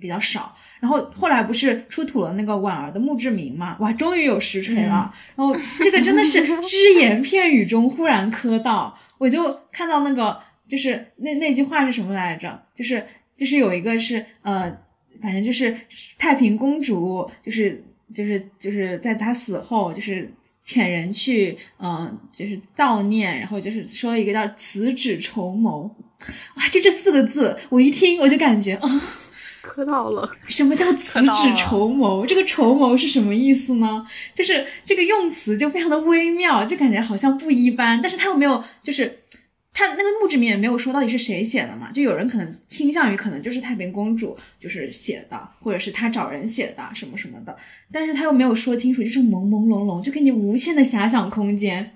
[0.00, 0.54] 比较少。
[0.80, 5.12] 然后后来不是出土了那个婉儿的墓志铭嘛，哇，终于有实锤了。
[5.34, 12.62] 然后这个真的是只言片语中忽然磕到，我就看到那个就是那那句话是什么来着？
[12.74, 13.04] 就是
[13.36, 14.72] 就是有一个是呃，
[15.20, 15.76] 反正就是
[16.16, 17.84] 太平公主就是。
[18.14, 20.30] 就是就是在他死后，就是
[20.64, 25.90] 遣人去，嗯，就是悼念，然后就是说了一个叫“辞旨筹谋”，
[26.56, 28.88] 哇，就这四个字，我一听我就感觉啊，
[29.60, 30.28] 磕到了。
[30.48, 32.24] 什么叫“辞旨筹谋”？
[32.26, 34.06] 这个“筹谋”是什么意思呢？
[34.34, 39.21] 就是这个用词就非常的微妙，就感觉好像不一般，但是他又没有就是。
[39.74, 47.56] 他那个墓志铭也没有说到底是谁写的嘛，就有人可能倾向于可能就是太平公主就是写的，或者是他找人写的什么什么的，
[47.90, 51.90] 但是他又没有说清楚，就是朦朦胧胧，就给你无限的遐想空间，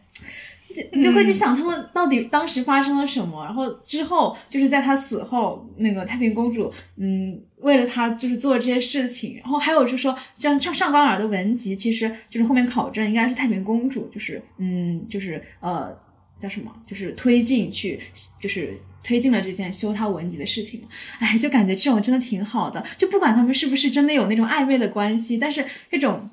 [0.74, 15.95] 就就会去想他们到底当时发生了什么，然后之后就是在他死后，那个太平公主嗯为了他就是做这些事情，然后还有就是说像上上官儿的文集，其实就是后面考证应该是太平公主就是嗯就是呃。
[16.41, 16.70] 叫什么？
[16.87, 18.01] 就是推进去，
[18.41, 20.89] 就是推进了这件修他文集的事情嘛。
[21.20, 22.84] 哎，就感觉这种真的挺好的。
[22.97, 26.28] 就不管他们是不是真的有那种暧昧的关系，但是这种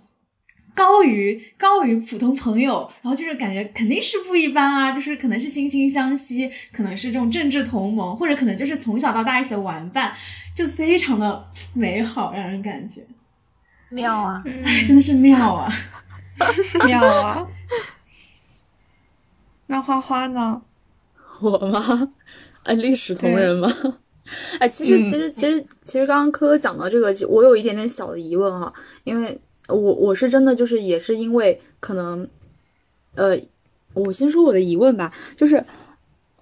[0.75, 4.91] 高于高于普通朋友，然后就是感觉肯定是不一般啊。
[4.91, 10.13] 就是可能是惺惺相惜，可能是这种政治同盟，或者可能就是从小到大一起的玩伴，
[10.55, 13.01] 就非常的美好，让人感觉
[13.89, 14.43] 妙啊！
[14.65, 15.71] 哎，真的是妙啊，
[16.87, 17.47] 妙啊！
[19.67, 20.61] 那花花呢？
[21.39, 22.13] 我吗？
[22.63, 23.69] 哎，历史同人吗？
[24.59, 28.71] 哎，其实其实其实其实刚刚科科讲到这个，我有一点点小的疑问哈，
[29.03, 32.27] 因为我我是真的就是也是因为可能，
[33.15, 33.37] 呃，
[33.93, 35.63] 我先说我的疑问吧，就是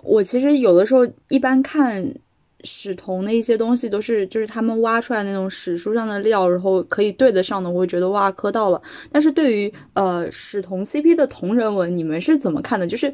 [0.03, 2.13] 我其实有的时候一般看。
[2.63, 8.81] 史同的一些东西都是，就是他们挖出来那种史书上的料，然后可以对得上的，我会觉得哇，磕到了。
[9.11, 12.87] 但是对于呃史同 CP 的同人文，你们是怎么看的？
[12.87, 13.13] 就是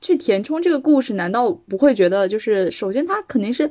[0.00, 3.70] 去填充这个故事，难道不会觉得就是首先它肯定是。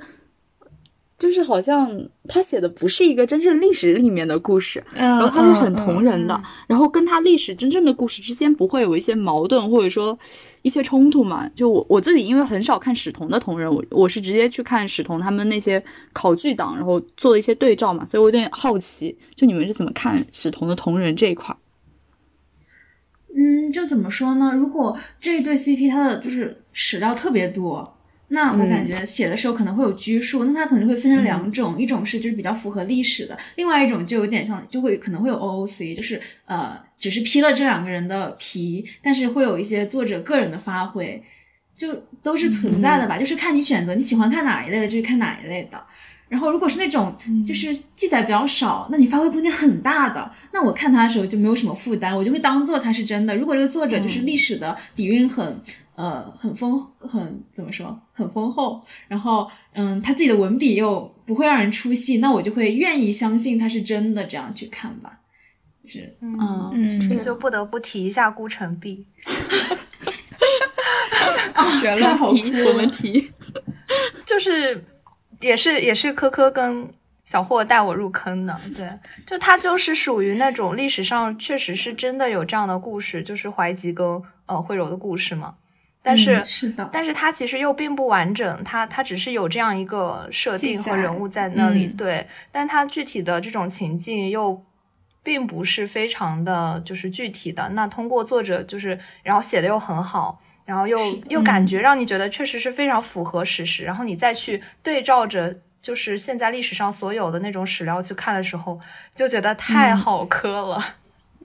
[1.21, 1.87] 就是好像
[2.27, 10.17] 他写的不是一个真正历史里面的故事，然后他是很同人的，然后跟他历史真正的故事之间不会有一些矛盾或者说
[10.63, 11.47] 一些冲突嘛？
[11.55, 21.55] 就我我自己因为很少看史同的同人，我我是直接去看史同他们那些考据党，然后做了一些对照嘛，所以我有点好奇，就你们是怎么看史同的同人这一块？
[23.35, 24.51] 嗯，就怎么说呢？
[24.55, 27.90] 如果这一对 CP 它的就是史料特别多。
[28.33, 41.21] 那我感觉写的时候可能会有拘束，那它可能会分成两种，一种是就是比较符合历史的，另外一种就有点像，就会可能会有 OOC，就是呃，只是披了这两个人的皮，但是会有一些作者个人的发挥，
[41.75, 45.77] 就都是存在的吧，就是看你选择你喜欢看哪一类的，就是看哪一类的。
[46.29, 47.13] 然后如果是那种
[47.45, 53.35] 就是记载比较少，那你发挥空间很大的，那我看它的时候就没有什么负担，我就会当做它是真的。
[53.35, 55.61] 如果这个作者就是历史的底蕴很。
[56.01, 58.83] 呃，很丰，很怎么说，很丰厚。
[59.07, 65.19] 然后，嗯，他自己的文笔又不会让人出戏，那我就会愿意相信他是真的，这样去看吧。
[65.85, 69.05] 是，嗯嗯，这就不得不提一下孤城碧。
[71.79, 73.31] 绝了，提我们提，
[74.25, 74.83] 就是
[75.39, 76.89] 也是也是科科跟
[77.25, 78.59] 小霍带我入坑的。
[78.75, 78.89] 对，
[79.27, 85.53] 就他就是属于那种历史上确实是真的有这样的故事，就是怀吉跟呃惠柔的故事嘛。
[86.03, 94.63] 但是，是的，但是它其实又并不完整，它它只是有这样一个设定和人物在那里，对，但它具体的这种情境又
[95.21, 97.69] 并不是非常的就是具体的。
[97.69, 100.97] 那通过作者就是，然后写的又很好，然后又
[101.29, 108.79] 又感觉让你觉得确实是非常符合史实，然后你再去对照着就是现在历史上所有的那种史料去看的时候，
[109.15, 110.83] 就觉得太好磕了。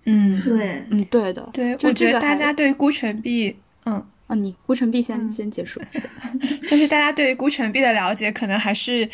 [0.05, 4.03] 嗯，对，嗯，对的，对，我觉得大家对孤城碧，嗯。
[4.27, 5.81] 啊，你孤城闭先先结束。
[6.67, 9.09] 就是大家对于孤城闭的了解，可能还是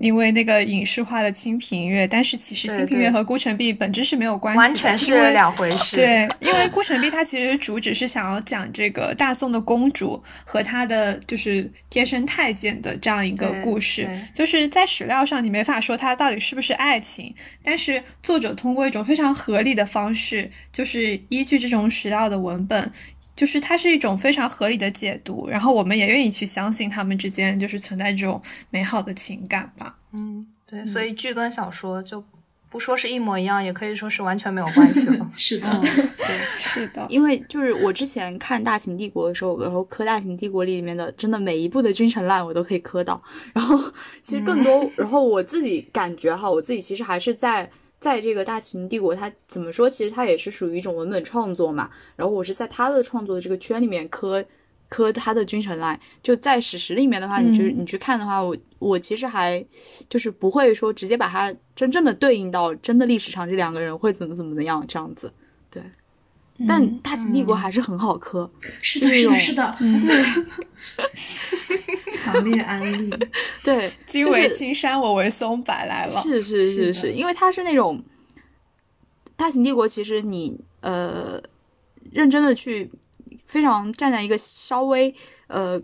[0.00, 5.96] 因为那个影视化的《清平乐》，但是其实《清平乐》和孤城闭本质是没有关系，完全是两回事。
[5.96, 17.34] 对，因为孤城闭它其实主旨是想要讲这个大宋的公主和她的就是贴身太监的这样一个故事，就是在史料上你没法说它到底是不是爱情，
[17.64, 22.92] 但是作者通过一种非常合理的方式，就是依据这种史料的文本。
[23.34, 29.96] 就是它是一种非常合理的解读，然后我们也愿意去相信他们之间就是存在这种美好的情感吧。
[30.12, 32.22] 嗯，对，所以剧跟小说就
[32.68, 35.28] 不说是一模一样，也可以说是完全没有关系了。
[35.34, 37.06] 是的， 对，是的。
[37.08, 43.22] 因为就是我之前看《大秦帝国》的时候，然后磕《大秦帝国》里面的真的每一部的君臣烂我都可以磕到。
[43.54, 43.76] 然后
[44.20, 47.70] 其实更多，然后我自己感觉哈，我自己其实还是在。
[48.02, 49.88] 在这个大秦帝国，它怎么说？
[49.88, 51.88] 其实它也是属于一种文本创作嘛。
[52.16, 54.44] 然后我是在他的创作的这个圈里面磕
[54.88, 55.98] 磕他的君臣来。
[56.20, 59.64] 就在史实里面的话，你就你去看的话，我我其实还
[60.08, 65.32] 就是不会说直接把它真正的对应到真的历史上这两个人会怎么怎么的样这样子。
[65.70, 65.80] 对，
[66.66, 68.50] 但大秦帝国还是很好磕。
[68.80, 70.24] 是的，是的，是的，对。
[72.22, 73.10] 强烈安利，
[73.64, 76.20] 对，君为青山，我为松柏来了。
[76.22, 78.02] 是是是是，因为它是那种
[79.36, 81.42] 大秦帝国，其实你呃
[82.12, 82.90] 认真的去
[83.44, 85.14] 非常站在一个稍微
[85.48, 85.80] 呃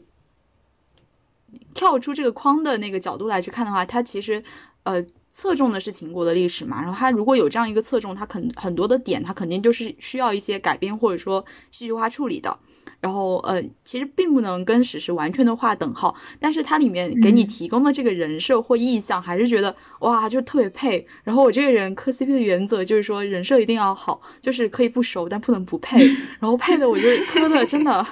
[1.75, 4.43] 跳出这个框的那个角度来去看的话，它其实
[4.85, 6.81] 呃侧重的是秦国的历史嘛。
[6.81, 12.59] 然后它如果有这样一个侧重，它肯很多的点，它肯定就是需要一些改编或者说戏剧化处理的。
[13.01, 21.07] 然后，呃，其实并不能跟史实完全的划等号，但是它里面给你提供的这个人设或意象，还是觉得哇，就特别配。
[21.23, 25.97] 然后我这个人磕 CP 的原则就是说，人设一定要好，就是可以不熟，但不能不配。
[26.41, 28.05] 然后配的我就磕的真的，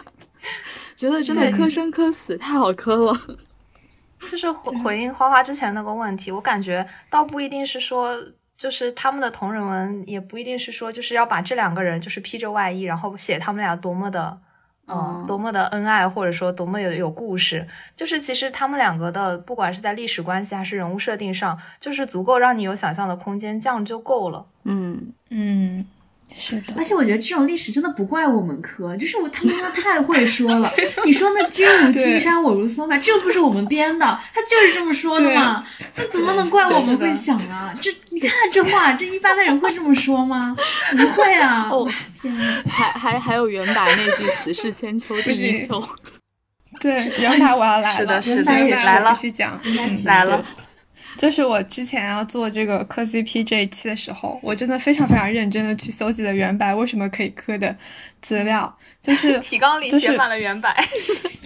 [0.94, 3.20] 觉得真的磕生磕死，太好磕了。
[4.30, 8.16] 就是回回应花花之前那个问题，我感觉倒不一定是说，
[8.56, 14.38] 就是他们的同人文也不一定是说，就是要把这两个人就是披着外衣，然后写他们俩多么的。
[14.88, 17.66] 嗯，多么的恩爱，或者说多么有有故事，
[17.96, 24.46] 就是其实他们两个的，不管是在历史关系还是人物设定上，就是足够让你有想象的空间，这样就够了。
[24.64, 25.84] 嗯嗯。
[26.34, 30.70] 是的，而且我觉得这种历史真的不怪我们磕，就是我他们真的太会说了。
[31.06, 34.04] 你说那君如青山，我如松柏，这又不是我们编的，
[34.34, 35.64] 他就是这么说的嘛。
[35.96, 37.72] 那怎么能怪我们会想啊？
[37.80, 40.54] 这你看这话，这一般的人会这么说吗？
[40.92, 41.68] 不会啊！
[41.72, 41.88] 哦
[42.20, 45.82] 天呐，还还还有原版那句“此事千秋第一秋”。
[46.80, 49.58] 对，原版我要来了，是的，是的，来了，必须讲，
[50.04, 50.44] 来了。
[51.16, 57.74] 就是我之前要做这个磕 CP 这一期的时候，我真的非常非常认真的去搜集了原白为什么可以磕的
[58.20, 60.86] 资料，就是 提纲里写满了原白。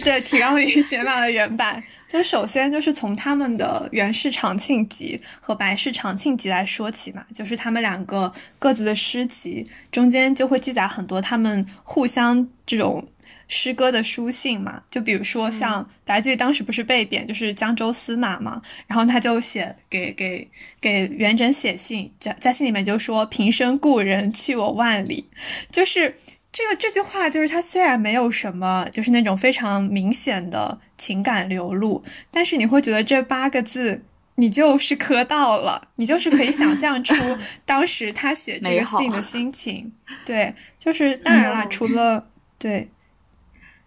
[0.03, 1.81] 对，提纲里写满了原白。
[2.07, 13.07] 就首先就是从他们的袁氏长庆集和白氏长庆集来说起嘛，就是他们两个各自的诗集中间就会记载很多他们互相这种。
[13.53, 20.49] 诗歌的书信嘛，就比如说像白居易当时不是被贬，就是江州司马嘛，然后他就写给给
[20.79, 25.27] 给元稹写信，在在信里面就说平生故人去我万里，
[25.69, 26.15] 就是
[26.53, 34.01] 这个这句话，就是他虽然没有什么，就是那种非常明显的情感流露，但是你会觉得这八个字
[34.35, 37.13] 你就是磕到了，你就是可以想象出
[37.67, 39.91] 当时他写这个信的心情，
[40.25, 42.87] 对，就是当然啦，除了对。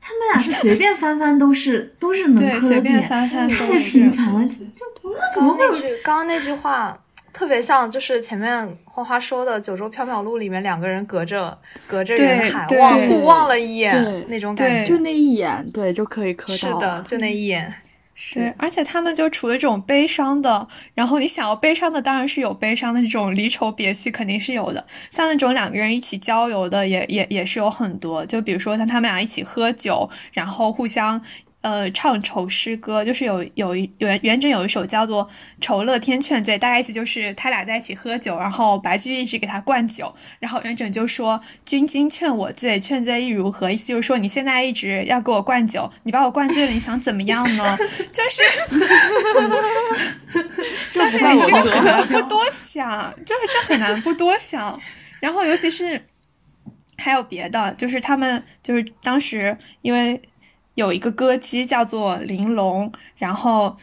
[0.07, 3.27] 他们俩是随便翻翻都是都是能磕的点，太
[3.79, 4.87] 频繁了，就
[5.35, 5.67] 怎么会？
[6.03, 6.95] 刚刚那句话
[7.33, 17.75] 特别像，就是前面花花说的《九州缥缈录》里面两个人隔着隔着人海望互望了一眼那种感觉，就那一眼，对就可以磕到，是的，就那一眼。
[18.15, 24.87] 是，而且他们就除了这种悲伤的，然后你想要悲伤的，当然是有悲伤的这种离愁别绪，肯定是有的。
[25.11, 28.25] 像那种两个人一起郊游的，也也也是有很多。
[28.27, 31.21] 就比如说像他们俩一起喝酒，然后互相。
[31.65, 35.27] 呃，唱愁诗歌就是有有有元稹有一首叫做
[35.63, 47.79] 《酬乐天劝醉》，大概意思就是他俩在一起喝酒，然后白居易一直给他灌酒，然后元稹就说：“君今劝我醉，劝醉亦如何？”意思就是说你现在一直要给我灌酒，你把我灌醉了，你想怎么样呢？
[48.13, 48.43] 就是，
[50.93, 54.79] 就是你这个很难不多想，就是这很难不多想。
[55.19, 56.05] 然后尤其是
[56.99, 60.21] 还有别的，就是他们就是当时因为。
[60.75, 63.77] 有一个歌姬叫做玲珑，然后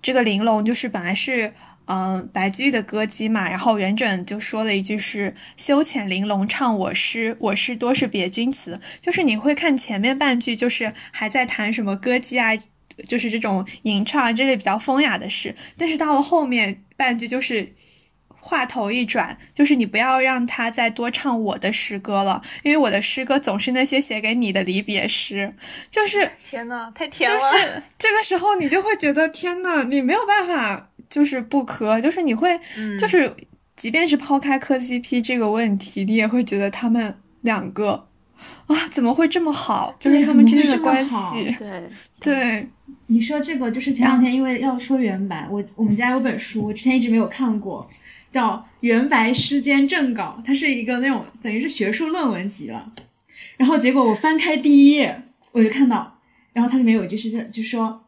[0.00, 1.52] 这个玲珑就是本来是
[1.86, 12.56] 嗯，白居易的歌姬嘛，然后元稹就说了一句是“休遣玲珑唱我诗，我诗多是别君词”，就是你会看前面半句，就是还在谈什么歌姬啊，
[13.06, 17.70] 就是这种吟唱这类比较风雅的事，但是到了后面半句，就是
[18.44, 25.52] 话头一转，就是你不要让他再多唱我的诗歌了，因为我的诗歌总是那些写给你的离别诗，
[25.90, 30.90] 就是天呐，太甜了，就是 这个时候你就会觉得天呐，你没有办法。
[31.10, 32.58] 就是不磕，就是你会，
[32.98, 33.32] 就是
[33.76, 38.08] 即便是抛开磕 CP 这个问题，你也会觉得他们两个
[38.66, 39.94] 啊，怎么会这么好？
[40.00, 41.14] 就是他们之间的关系。
[41.58, 41.82] 对
[42.18, 42.68] 对，
[43.06, 47.88] 你说这个就是前两天因为要说原版，我我们家有本书，我之前一直没有看过，
[48.34, 52.92] 叫《原白诗笺正稿》，它是一个那种等于是学术论文集了。
[53.56, 55.22] 然后结果我翻开第一页，
[55.52, 56.20] 我就看到，
[56.52, 58.04] 然后它里面有一句是就说，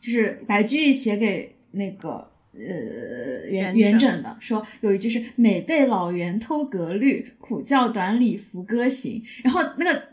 [0.00, 1.56] 就是白居易写给。
[1.72, 9.22] 那个呃，元元稹的说有一句是“每被老袁偷格律，苦教短礼服歌行”。
[9.44, 10.08] 然后那个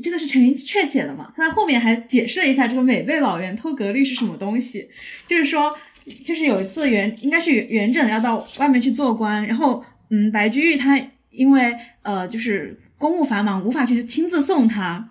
[0.00, 1.32] 这个是陈寅恪写的嘛？
[1.34, 4.88] 他在后面还解释了一下这个“每被老袁偷格律”是什么东西，
[5.26, 5.76] 就是说，
[6.24, 11.00] 就是有一次元应该是元元稹要到外面去做官，然后嗯，白居易他
[11.30, 15.08] 因为呃就是公务繁忙，无法去亲自送他。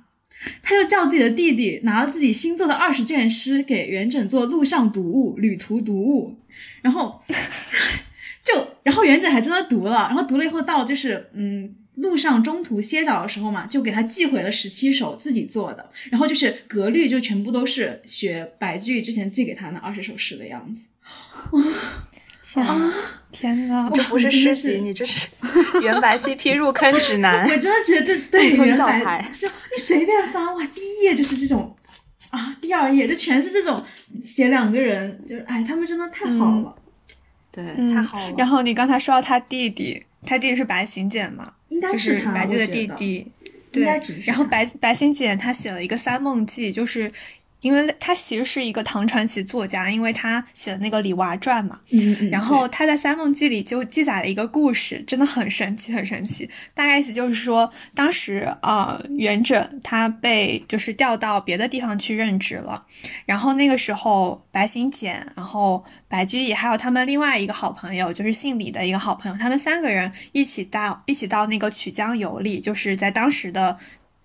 [0.63, 6.35] 他就叫自己的弟弟拿了自己新做的二十卷诗给元稹做路上读物、旅途读物，
[6.81, 7.21] 然后
[8.43, 20.87] 就然后元稹还真的读了，然后读了以后到就是嗯路上中途歇脚的时候嘛，就给他寄回了十七首自己做的，然后就是格律就全部都是学白居易之前寄给他那二十首诗的样子，
[21.51, 21.63] 哇。
[22.53, 22.93] 啊！
[23.31, 25.25] 天呐，这不是诗集，你这是
[25.81, 27.47] 原白 CP 入坑指南。
[27.49, 31.73] 我真的觉得这对 原白，就你随便翻哇，第一页就是这种
[32.29, 33.81] 啊，第二页就全是这种
[34.21, 36.75] 写两个人，就是哎，他们真的太好了，
[37.53, 38.35] 对，太好了。
[38.37, 41.53] 然后你刚才说到他弟弟，他弟弟是白行简嘛？
[41.71, 43.25] 应该是白居的弟弟，
[43.71, 43.99] 对。
[44.25, 47.11] 然后白白行简他写了一个《三梦记》，就是。
[47.61, 56.49] 因为他其实是一个唐传奇作家，因为他写的那个《李娃传》嘛，嗯然后他在《三梦记》里就记载了一个故事，真的很神奇，很神奇。
[56.73, 62.83] 大概意思就是说，当时呃，元稹他被就是调到别的地方去任职了，
[63.25, 73.77] 然后那个时候白行简，然后白居易还有他们另外一个好朋友，就是姓李的一个好朋友，他们三个人一起到一起到那个曲江游历，就是在当时的。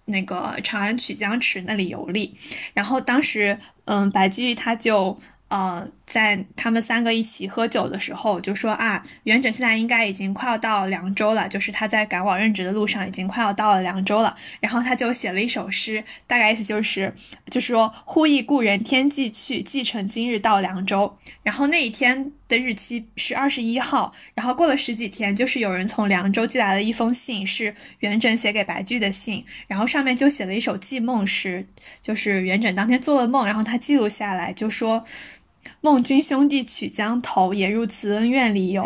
[0.07, 2.35] 那个长安曲江池那里游历，
[2.75, 5.19] 然后当时，嗯，白居易他就。
[5.49, 14.37] 呃，在他们三个一起喝酒的时候，就说啊，元稹现在应该已经快要到凉州了，就是他在赶往任职的路上，已经快要到了凉州了。
[14.61, 17.13] 然后他就写了一首诗，大概意思就是，
[17.51, 21.19] 就是说忽忆故人天际去，既乘今日到凉州。
[21.43, 31.67] 然后那一天的日期是二十一号，然后过了十几天，就是有人从凉州寄来了一封信，是元稹写给白居的信，然后上面就写了一首寄梦诗，
[32.01, 35.05] 就是元稹当天做了梦，然后他记录下来，就说。
[35.87, 38.84] 梦君兄弟曲江头，也入慈恩院里游。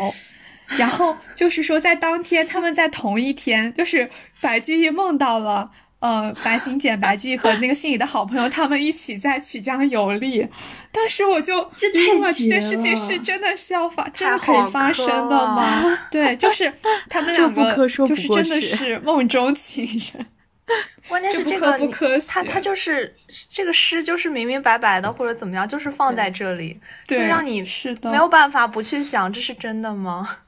[0.77, 5.71] 然后就是说，在当天，他们在同一天， 就是白居易梦到了，
[6.01, 10.47] 呃，白行简、白居易和那个信里的好朋友，他们一起在曲江游历。
[10.93, 15.99] 当时我就懵了，这件事情是真的是要发，真的可以发生的吗？
[16.11, 16.71] 对，就是
[17.09, 20.27] 他们两个，就是真的是梦中情人。
[21.09, 21.79] 关键是这个，
[22.29, 23.13] 他他就是
[23.51, 30.39] 这个诗，就是明明白白的，或者怎么样，就是放在这里，就让你是的没有办法不去想，这是真的吗？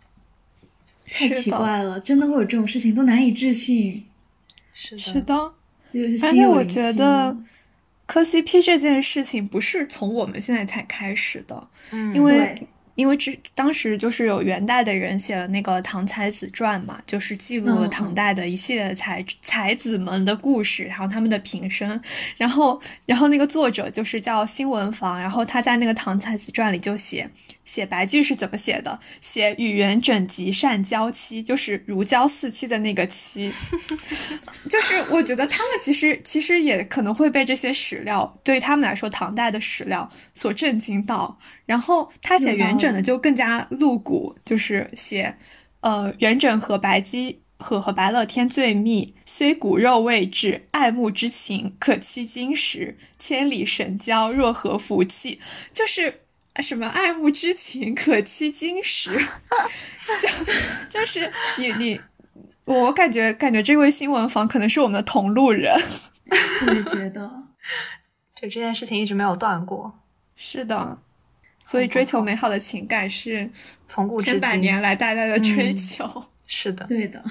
[1.10, 4.06] 太奇怪了，真的会有这种事情，都难以置信。
[4.72, 5.52] 是的，是的。
[6.26, 7.36] 而且我觉得
[8.06, 12.66] 磕 CP 这件事情不是从我们现在才开始的，嗯，因为。
[12.94, 22.00] 因为这当时就是有元代的人写了那个《唐才子传》嘛，就是记录了唐代的一系列才才子们的故事，然后他们的平生。
[22.36, 27.28] 然后，然后那个作者就是叫辛文房，然后他在那个《唐才子传》里就写
[27.72, 33.50] 写白居是怎么写的，写与元稹极善交妻，就是如胶似漆的那个妻。
[34.68, 41.38] 就是我觉得他们其实其实也可能会被这些史料，对于他们来说，唐代的史料所震惊到。
[41.64, 45.34] 然后他写元稹的就更加露骨，就是写，
[45.80, 55.40] 呃，元稹和白姬和和白乐天最密，虽骨肉未至，爱慕之情可期今时，千里神交若何福气？
[55.72, 56.21] 就是
[56.60, 59.10] 什么爱慕之情可期今时，
[60.90, 62.00] 就就是你你，
[62.64, 65.74] 我感觉感觉这位新闻房可能是我们的同路人，
[66.66, 67.30] 我也觉得，
[68.36, 69.98] 就这件事情一直没有断过，
[70.36, 70.98] 是的。
[71.64, 73.48] 所以追求美好的情感是
[73.86, 76.24] 从古至今千百年来大家的追求。
[76.46, 77.24] 是的， 对的。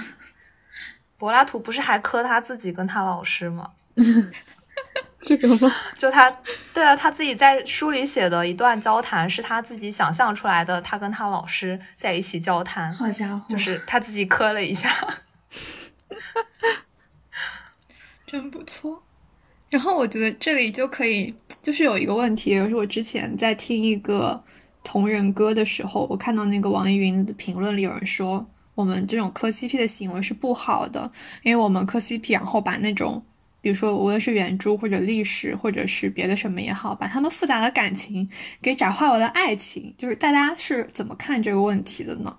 [1.18, 3.70] 柏拉图不是还磕他自己跟他老师吗？
[5.24, 5.72] 这个吗？
[5.96, 6.36] 就他，
[6.74, 10.82] 对啊，他自己在书里写的一段交谈，是他自己想象出来的。
[10.82, 14.90] 他跟他老师在一起交谈，好家伙，就是他自己磕了一下，
[18.26, 19.04] 真不错。
[19.70, 24.44] 然后我觉得这里就可以，就是有一个问题，也是我之前在听一个
[24.84, 28.48] 同人歌的时候，我看到那个网易云的评论里有人说。
[28.74, 31.12] 我们这种磕 CP 的行为是不好的，
[31.44, 33.24] 因为我们磕 CP，然后把那种，
[33.62, 38.28] 比如说无论是原著或者历史或者是别的什么也好，把他们复杂的感情
[38.62, 42.38] 给转化为了爱情，就是大家是怎么看这个问题的呢？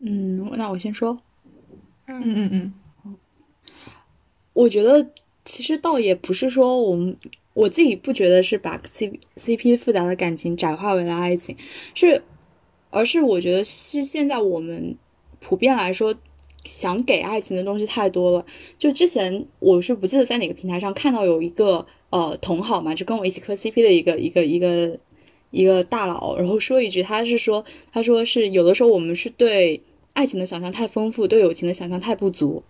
[0.00, 1.18] 嗯，那我先说。
[2.06, 2.72] 嗯嗯
[3.04, 3.14] 嗯，
[4.52, 5.10] 我觉得
[5.44, 7.16] 其实倒也不是说我们
[7.54, 11.56] 我自己不觉得是把 C CP 复杂的感情转化为了爱情，
[11.94, 12.22] 是，
[12.90, 14.96] 而是我觉得是现在我们。
[15.38, 16.12] 普遍来说，
[16.66, 18.44] 想给爱情的东西太多了。
[18.78, 24.98] 就之前我是不记得在哪个平台上看到有一个呃同好嘛，就跟我一起磕 CP 的一个一个一个
[25.50, 29.80] 一个大佬，然后说一句，他是说，他说是有的时候我们是对
[30.12, 32.62] 爱情的想象太丰富，对友情的想象太不足。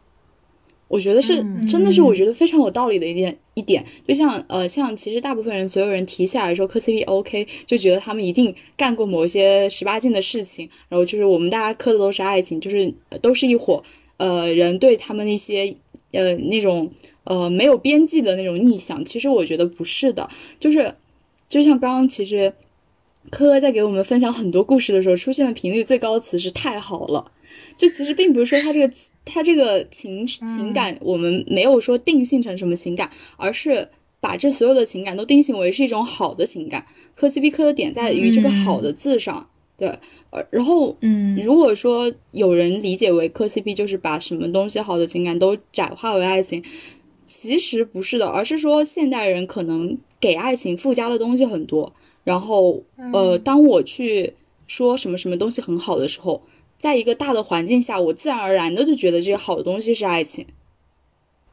[0.88, 13.82] 我觉得是，真的是，我觉得非常有道理的一点一点，就像呃，像其实大部分人，所有人提起来说磕 CP OK，就觉得他们一定干过某一些十八禁的事情，然后就是我们大家磕的都是爱情，就是都是一伙
[14.18, 15.74] 呃人对他们那些
[16.12, 16.88] 呃那种
[17.24, 20.28] 呃没有边际的那种逆想，其实我觉得不是的，
[20.60, 20.94] 就是
[21.48, 22.52] 就像刚刚其实
[23.30, 27.32] 科科在给我们分享很多故事的时候，出现的频率最高的词是太好了，
[27.76, 28.92] 就其实并不是说他这个。
[29.28, 33.88] 他这个情情感，我们没有说定性成什么情感，而是
[34.20, 36.86] 把这所有的情感都定性为是一种好的情感。
[37.16, 39.88] 磕 CP 磕的点在于这个“好的”字上，对。
[40.30, 46.62] 呃，然后，嗯，如果说有人理解为磕 CP 就是把什么东西好的情感都窄化为爱情，
[47.24, 51.92] 其实不是的，而是说现代人可能给爱情附加的东西很多。
[52.22, 52.80] 然后，
[53.12, 54.34] 呃，当我去
[54.68, 56.40] 说什么什么东西很好的时候。
[56.78, 60.44] 在一个大的环境下，我自然而然的就觉得这个好的东西是爱情，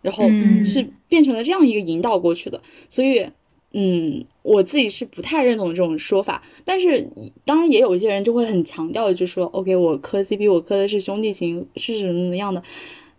[0.02, 0.28] 然后
[0.66, 2.62] 是变成了这样一个引导过去的。
[2.90, 3.26] 所以，
[3.72, 6.44] 嗯，我自己是不太认同这种说法。
[6.66, 7.08] 但是，
[7.45, 12.62] 当然也有一些人就会很强调的，就说：“OK，我磕 CP，我磕的是兄弟情，是什么怎么样的。”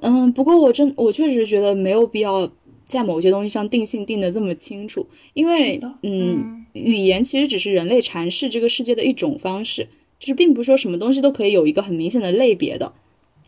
[0.01, 2.51] 嗯，不过我真我确实觉得没有必要
[2.85, 9.89] 在某些东西上定性定的这么清楚，因为，嗯，语言其实只是人类阐释这个世界的一种方式。
[10.21, 12.93] 就是并不是说什么东西都可以有一个很明显的类别的，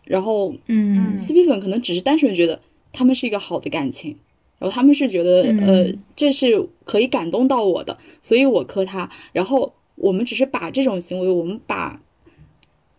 [0.05, 2.61] 然后，嗯，CP 粉可能只是单纯觉得
[2.91, 4.15] 他们是一个好的感情，
[4.59, 9.09] 然后他们是觉得，呃，这是可以感动到我的，所以我磕他。
[9.33, 12.01] 然后我们只是把这种行为，我们把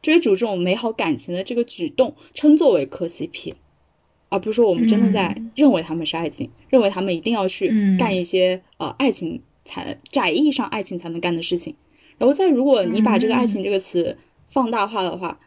[0.03, 3.55] 追逐这种美好感情的这个举动称作为磕 CP，
[4.28, 7.69] 而不是说我们真的在认为他们是爱情，认为他们一定要去
[7.99, 11.74] 干一些呃爱情才窄义上爱情才能干的事情。
[12.19, 14.19] 然后再，如果你把这个“爱情”这个词
[14.49, 15.39] 放大化的话，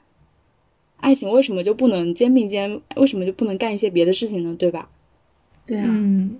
[0.97, 2.81] 爱情为什么就不能肩并肩？
[2.95, 4.55] 为什么就不能干一些别的事情呢？
[4.57, 4.89] 对吧？
[5.65, 6.39] 对啊，嗯，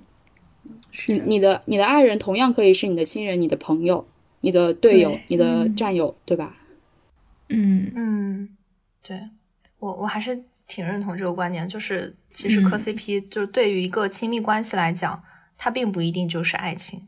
[1.08, 4.08] 你你的你的爱人同样可以是你的亲人、你的朋友、
[4.40, 6.56] 你的队友、你的战友，对吧？
[7.50, 8.50] 嗯嗯，
[9.04, 9.20] 对
[9.80, 15.22] 我我还是挺认同这个观点，就是其实磕 CP 就是对于一个亲密关系来讲，
[15.58, 17.08] 它并不一定就是爱情，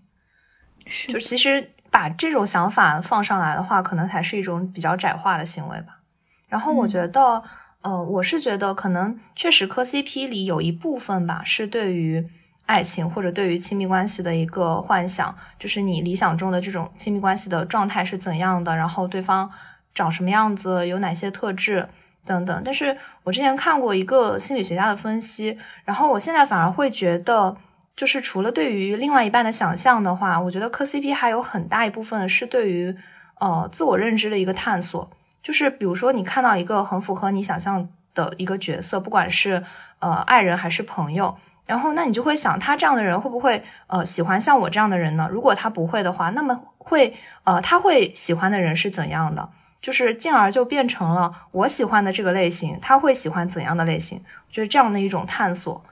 [0.86, 1.70] 是就其实。
[1.94, 6.00] 把这种想法放上来的话，可能才是一种比较窄化的行为吧。
[6.48, 7.44] 然后我觉得，
[7.82, 12.28] 呃，我是觉得可能确实磕 CP 里有一部分吧，是对于
[12.66, 19.52] 爱情或者对于亲密关系的一个幻想，就是你理想中的这种亲密关系的状态是怎样的，然后对方
[19.94, 21.88] 长什么样子，有哪些特质
[22.26, 22.62] 等等。
[22.66, 27.56] 但是我之前看过一个心理学家的分析，然后我现在反而会觉得。
[27.96, 32.96] 就是除了对于另外一半的想象的话，我觉得磕 CP 还有很大一部分是对于
[33.40, 35.10] 呃自我认知的一个探索。
[35.44, 39.64] 就是比如说你看到一个很符合你想象的一个角色，不管是
[40.00, 45.28] 呃爱人还是朋友，然后那你就会想他这样的人会不会呃喜欢像我这样的人呢？
[45.30, 47.14] 如果他不会的话，那么会
[47.44, 49.50] 呃他会喜欢的人是怎样的？
[49.82, 54.24] 就是进而就变成了我喜欢的这个类型，他会喜欢怎样的类型？
[54.50, 55.84] 就是这样的一种探索。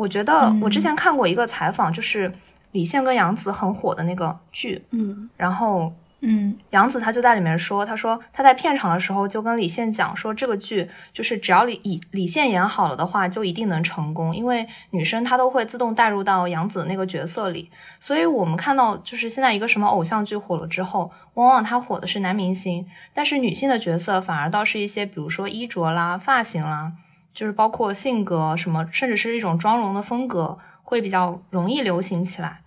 [0.00, 2.32] 我觉得我之前看过一个采访，就是
[2.72, 17.70] 李现跟杨紫很火的那个剧，嗯，然后嗯，杨紫她就在里面说，她说她在片场的时候就跟李现讲说，这个剧就是只要李李李现演好了的话，就一定能成功，因为女生她都会自动带入到杨紫那个角色里。
[18.00, 26.92] 所以我们看到就是现在一个什么偶像剧火了之后，往往他火的是男明星，但是女性的角色反而倒是一些，比如说衣着啦、发型啦，
[27.34, 32.60] 就是包括性格什么，甚至是一种妆容的风格，会比较容易流行起来。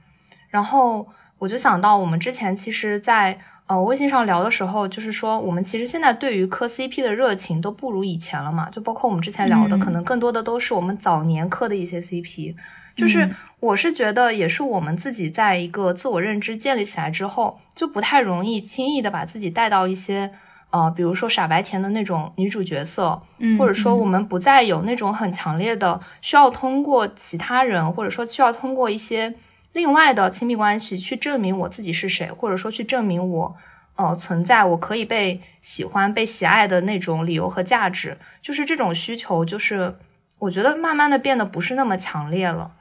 [0.50, 1.08] 然后。
[1.40, 8.70] 我就想到，我们之前其实，在呃微信上聊的时候，就是说，我们其实现在对于磕 CP 的热情都不如以前了嘛。
[8.70, 12.56] 就包括我们之前聊的，可能更多的都是我们早年磕的一些 CP。
[12.96, 13.30] 就是
[13.60, 20.32] 我是觉得，也是我们自己在一个自我认知建立起来之后，就不太容易轻易的把自己带到一些
[20.74, 23.22] 呃，比如说傻白甜的那种女主角色，
[23.60, 29.36] 或者说我们不再有那种很强烈的需要通过其他人，或者说需要通过一些。
[29.74, 33.56] 另外的亲密关系去证明我自己是谁，或者说去证明我，
[33.96, 39.96] 呃，存在我可以被喜欢、被喜爱的那种理由和价值，就是这种需求，就是
[40.40, 42.72] 我觉得慢慢的变得不是那么强烈了。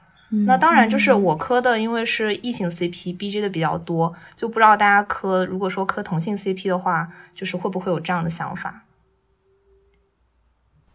[0.45, 8.83] 那当然，就是我磕的，因为是异性 CP，BG 的比较多，就不知道大家磕，如果说磕同性 CP 的话，就是会不会有这样的想法？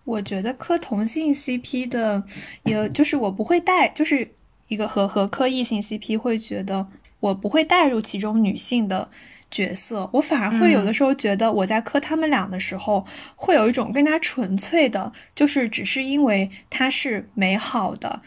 [0.04, 2.24] 我觉得磕同性 CP 的，
[2.64, 4.28] 也就是我不会带，就是。
[4.68, 6.86] 一个和和磕异性 CP 会觉得
[7.20, 9.08] 我不会带入其中女性的
[9.50, 18.20] 角色，我反而会有的时候觉得我在磕他们俩的时候，会有一种更加纯粹的，就是只是因为它是美好的。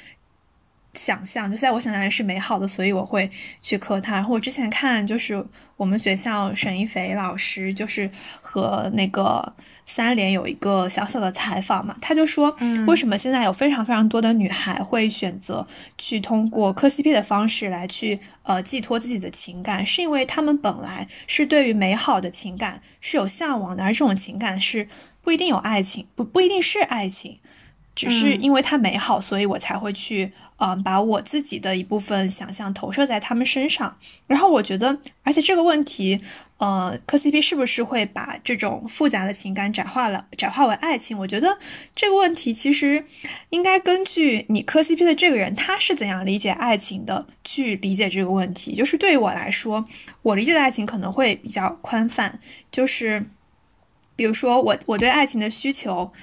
[0.94, 3.30] 想象就在我想象里是美好的，所以我会
[3.62, 4.16] 去磕他。
[4.16, 5.44] 然后我之前看就是
[5.78, 8.10] 我们学校沈一斐老师就是
[8.42, 9.54] 和那个
[9.86, 12.56] 三联有一个小小的采访嘛，他就说，
[12.88, 15.66] 为什么现在有非常非常多的女孩会选择
[15.98, 24.88] 去通过磕 CP 的方式来去呃寄托自己的情感，是因为他们本来是对于美好的情感是有向往的，而这种情感是
[25.22, 27.40] 不一定有爱情，不不一定是爱情。
[27.94, 33.98] 只是因为它美好，所以我才会去，嗯，把我自己的一部分想象投射在他们身上。
[34.28, 36.20] 然后我觉得，而且这个问题，
[36.58, 41.18] 呃，磕 CP 是不是会把这种复杂的情感窄化了，窄化为爱情？
[41.18, 41.60] 我觉得
[41.94, 43.06] 这个问题其实
[43.50, 48.74] 应该根据你磕 CP 的这个人他是怎样理解爱情的去理解这个问题。
[48.74, 49.86] 就是对于我来说，
[50.22, 52.40] 我理解的爱情可能会比较宽泛，
[52.72, 53.26] 就是
[54.16, 56.14] 比如说我我对爱情的需求。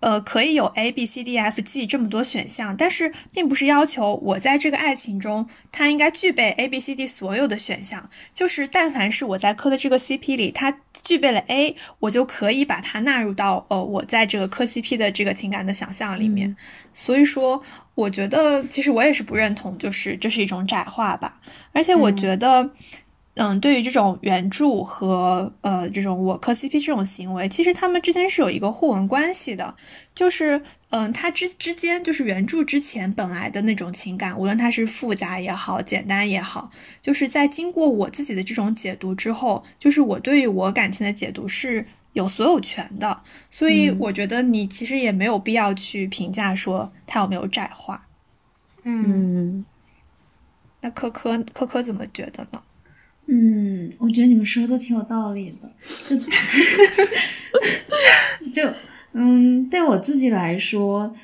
[0.00, 8.08] 呃，可以有 A B C D F G 这么多选项，但是并不是要求我在这个爱情中，它应该具备 A B C D 所有的选项。
[8.32, 16.56] 就是但凡是我在磕的这个 CP 里，它具备了 A，我就可以把它纳入到呃我在这个磕 CP 的这个情感的想象里面。
[16.92, 17.62] 所以说，
[17.94, 21.40] 我觉得其实我也是不认同，就是这是一种窄化吧。
[21.72, 22.70] 而且我觉得。
[23.40, 29.76] 嗯，对于这种原著和呃这种我磕 CP 这种行为，其实他们之间是有一个互文关系的，
[30.12, 30.60] 就是
[30.90, 36.68] 嗯，他之之间就是原著之前本来的那种情感，无论它是复杂也好，简单也好，
[37.00, 48.04] 就是在经过我自己的这种解读之后，就是我对于我感情的解读是有所有权的，所以我觉得你其实也没有必要去评价说他有没有窄化。
[48.82, 49.64] 嗯，
[50.80, 52.60] 那科科科科怎么觉得呢？
[53.30, 55.70] 嗯，我觉得你们说的挺有道理的，
[56.08, 56.16] 就
[58.50, 58.72] 就
[59.12, 61.14] 嗯，对我自己来说，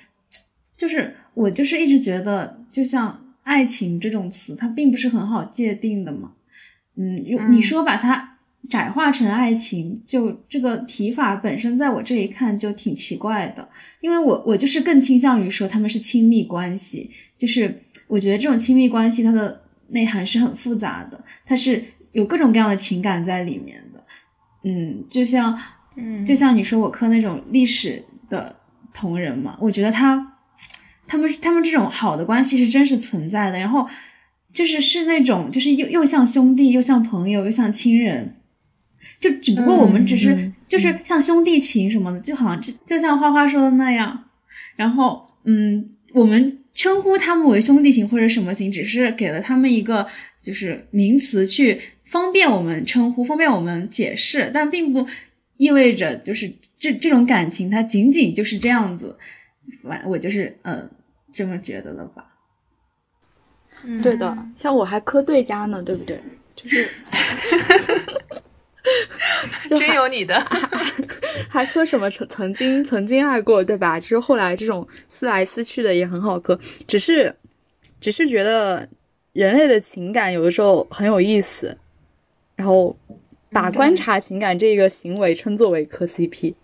[0.77, 6.33] 就是我就是一直觉得，就像爱情这种词，它并不是很好界定的嘛。
[6.97, 8.37] 嗯，你说把它
[8.69, 13.67] 窄化成爱情，就这个提法本身，在我这一看就挺奇怪的，
[14.01, 21.83] 因为我我就是更倾向于说他们是亲密关系，就是我觉得这种亲密关系它的内涵是很复杂的，它是。
[22.15, 24.05] 有各种各样的情感在里面的，
[24.63, 25.59] 嗯，就像，
[25.97, 28.55] 嗯，就像你说我磕那种历史的
[28.95, 30.39] 同人嘛，我觉得他，
[31.09, 33.89] 他们他们这种好的关系是真实存在的，然后
[34.53, 38.37] 就是是那种就是又又像兄弟又像朋友又像亲人，
[39.21, 44.27] 就只不过我们只是就是像兄弟情什么的，就好像就就像花花说的那样，
[44.77, 50.07] 然后嗯，我们称呼他们为兄弟情或者什么情，只是给了他们一个
[50.41, 51.81] 就是名词去。
[52.05, 55.07] 方便我们称呼，方便我们解释，但并不
[55.57, 59.17] 意味着就是这这种感情它仅仅就是这样子。
[59.83, 60.91] 反正我就是嗯
[61.33, 62.27] 这么觉得的吧。
[64.03, 66.19] 对的，像我还磕对家呢，对不对？
[66.57, 66.89] 就是，
[69.69, 70.39] 真有你的，
[71.49, 73.99] 还磕什么曾曾经曾经爱过，对吧？
[73.99, 77.35] 就是后来这种撕来撕去的也很好磕，只是
[78.01, 78.89] 只是觉得
[79.33, 81.77] 人类的情感有的时候很有意思。
[82.57, 82.97] 然后
[83.51, 86.55] 把观察情感这个行为称作为磕 CP。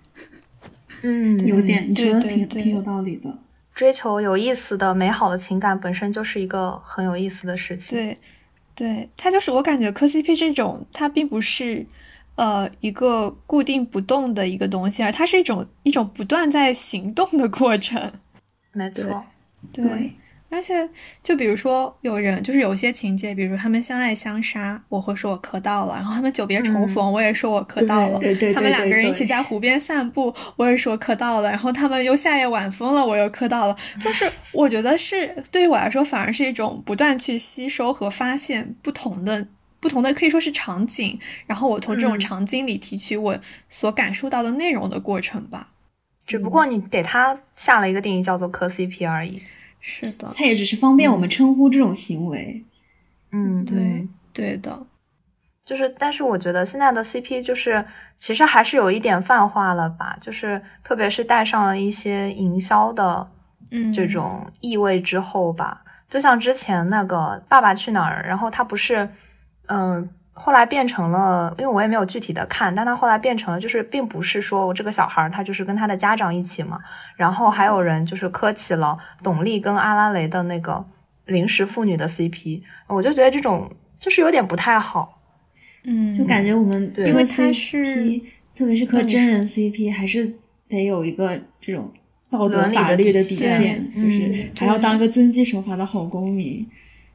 [1.03, 3.39] 嗯，有点，你说的挺挺有道理的。
[3.75, 7.97] 追求有意思的、美好的情感本身就是一个很有意思的事情。
[7.97, 8.19] 对，
[8.75, 11.87] 对，它就是我感觉磕 CP 这种，它并不是
[12.35, 18.12] 呃一个固定不动的一个东西，而它是一种一种不断在行动的过程。
[18.73, 19.25] 没错，
[19.73, 20.12] 对。
[20.51, 20.89] 而且，
[21.22, 28.18] 就比如说，有人就是有些情节，比如他们相爱相杀，我会说我磕到了；然后他们久别重逢，我也说我磕到了。
[28.18, 28.52] 对对对。
[28.52, 31.48] 他们两个人一起在湖边散步，我也说磕到了。
[31.48, 33.77] 然后他们又夏夜晚风了，我又磕到了。
[34.01, 39.47] 就 是我觉得是对于我来说，反而是一种不断去吸收和发现不同的、
[39.78, 41.16] 不同的可以说是场景，
[41.47, 45.68] 然后我从这种场景里提取我所感受到的内容的过程吧。
[46.27, 49.40] 只不过你给他下了一个定义，叫做磕 CP 而已。
[49.81, 52.65] 是的，它也只是方便我们称呼这种行为。
[53.32, 54.86] 嗯，对，对的，
[55.65, 57.85] 就是，但是我觉得现在的 CP 就是，
[58.19, 63.28] 其实还是有一点泛化了吧，就是特别是带上了一些营销的
[63.94, 67.16] 这种意味之后吧，就像之前那个
[67.48, 69.09] 《爸爸去哪儿》，然后他不是，
[69.66, 70.09] 嗯。
[70.43, 76.79] 后来变成了，因为我也没有具体的看，但他后来变成了，就是并不是说我这个小孩他就是跟他的家长一起嘛，
[77.15, 80.83] 然后还有人就是磕起了董力跟阿拉蕾的那个
[81.27, 85.21] 临时父女的 CP，我就觉得这种就是有点不太好，
[85.85, 88.19] 嗯，就感觉我们因为他是
[88.55, 90.33] 特别是磕真人 CP，还是
[90.69, 91.93] 得有一个这种
[92.31, 96.67] 道德法律的底线，就是还要当一个遵纪守法的好公民。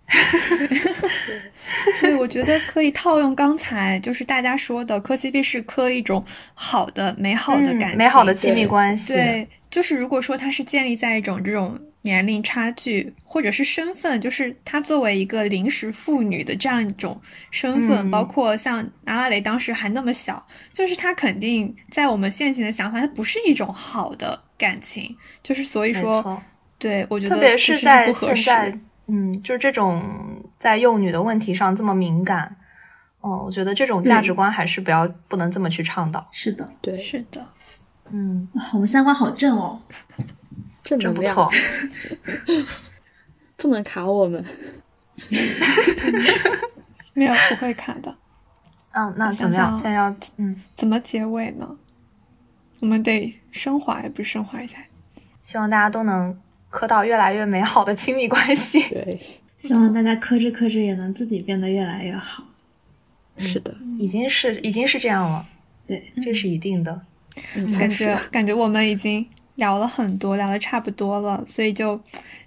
[2.00, 6.24] 对，我觉得可以套用刚才就是大家说的磕 CP 是磕一种
[6.54, 9.14] 好的、美好的感情、美好的亲密关系。
[9.14, 17.20] 对，就是如果说它是建立在一种这种年龄差距或者是身份，就是她作为一个临时妇女的这样一种
[17.50, 25.18] 身份，包括像阿拉蕾当时还那么小，就是她肯定在我们现行的想法，它不是一种好的感情。
[25.42, 26.44] 就是所以说，
[26.78, 28.78] 对我觉得特别是在现在。
[29.08, 30.02] 嗯，就是这种
[30.60, 32.56] 在幼女的问题上这么敏感，
[33.22, 36.28] 哦，我觉得这种价值观还是不要不能这么去倡导。
[36.32, 37.46] 是的，对，是的，
[38.10, 39.80] 嗯，我们三观好正哦，
[40.84, 41.36] 正能量，
[43.58, 44.44] 不能卡我们，
[47.14, 48.16] 没有不会卡的。
[48.92, 49.76] 嗯，那怎么样？
[49.76, 51.78] 现在要嗯，怎么结尾呢？
[52.80, 54.80] 我们得升华，也不是升华一下。
[55.42, 56.40] 希望大家都能。
[56.76, 59.18] 磕到越来越美好的亲密关系，对，
[59.58, 62.44] 希望大家磕着磕着也能自己变得越来越好。
[63.38, 65.46] 是的，已经是已经是这样了，
[65.88, 67.02] 对，这是一定的。
[67.80, 69.26] 感觉感觉我们已经
[69.56, 71.98] 聊了很多，聊的差不多了，所以就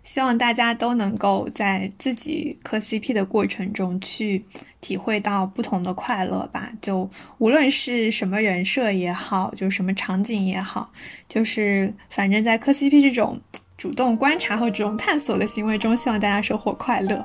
[0.04, 4.44] 希望大家都能够在自己磕 CP 的过程中去
[4.82, 6.70] 体会到不同的快乐吧。
[6.82, 10.92] 就无论是什么人设也好，就什么场景也好，
[11.26, 13.40] 就是反正在磕 CP 这种。
[13.78, 17.24] 主动观察和主动探索的行为中，希望大家收获快乐。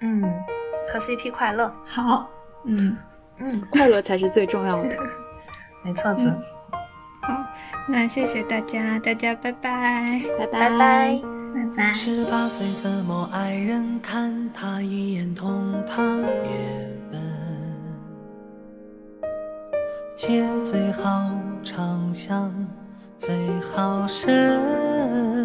[0.00, 0.20] 嗯，
[0.90, 2.28] 磕 CP 快乐，好，
[2.64, 2.96] 嗯
[3.38, 4.96] 嗯，快乐才是最重要的，
[5.84, 6.30] 没错子。
[7.22, 7.42] 好，
[7.88, 11.92] 那谢谢大家，大家拜拜，拜拜拜拜拜。
[11.92, 13.98] 十八岁怎么爱人？
[14.00, 16.02] 看他一眼，同他
[16.42, 17.22] 也笨。
[20.16, 21.30] 借最好
[21.62, 22.52] 长相，
[23.16, 25.43] 最好神。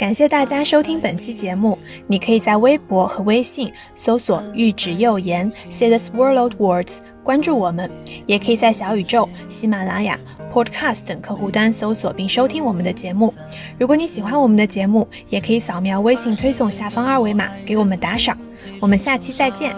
[0.00, 1.78] 感谢大家收听本期节目。
[2.06, 7.90] 你可以在微博和微信搜索“玉指右言 ”，Say the swirled words，关注我们。
[8.24, 10.18] 也可以在小宇宙、喜马拉雅、
[10.50, 13.34] Podcast 等客户端搜索并收听我们的节目。
[13.78, 18.34] 如果你喜欢我们的节目，也可以扫描微信推送下方二维码给我们打赏。
[18.80, 19.76] 我们下期再见。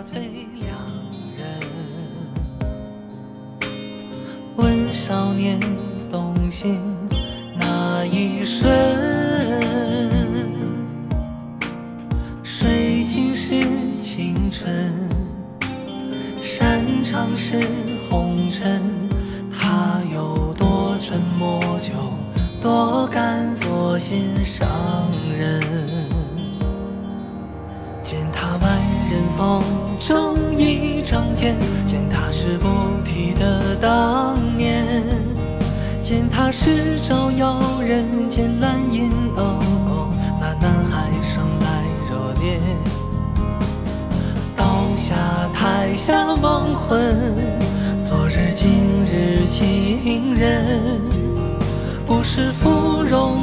[4.54, 5.58] 问少年
[6.08, 6.78] 动心
[7.58, 9.31] 那一瞬。
[12.62, 13.60] 水晶是
[14.00, 14.72] 青春，
[16.40, 17.58] 擅长是
[18.08, 18.80] 红尘。
[19.50, 21.90] 他有多沉默，就
[22.60, 24.68] 多敢做心上
[25.36, 25.60] 人。
[28.04, 28.78] 见他万
[29.10, 29.64] 人丛
[29.98, 32.68] 中一张天，见他是不
[33.04, 34.86] 提的当年，
[36.00, 39.42] 见他是照耀人间蓝银而
[39.84, 40.08] 过，
[40.40, 41.10] 那南海。
[44.56, 44.64] 刀
[44.96, 45.14] 下
[45.54, 47.16] 台下亡魂，
[48.04, 48.68] 昨日今
[49.04, 51.00] 日情人，
[52.04, 53.41] 不是芙蓉。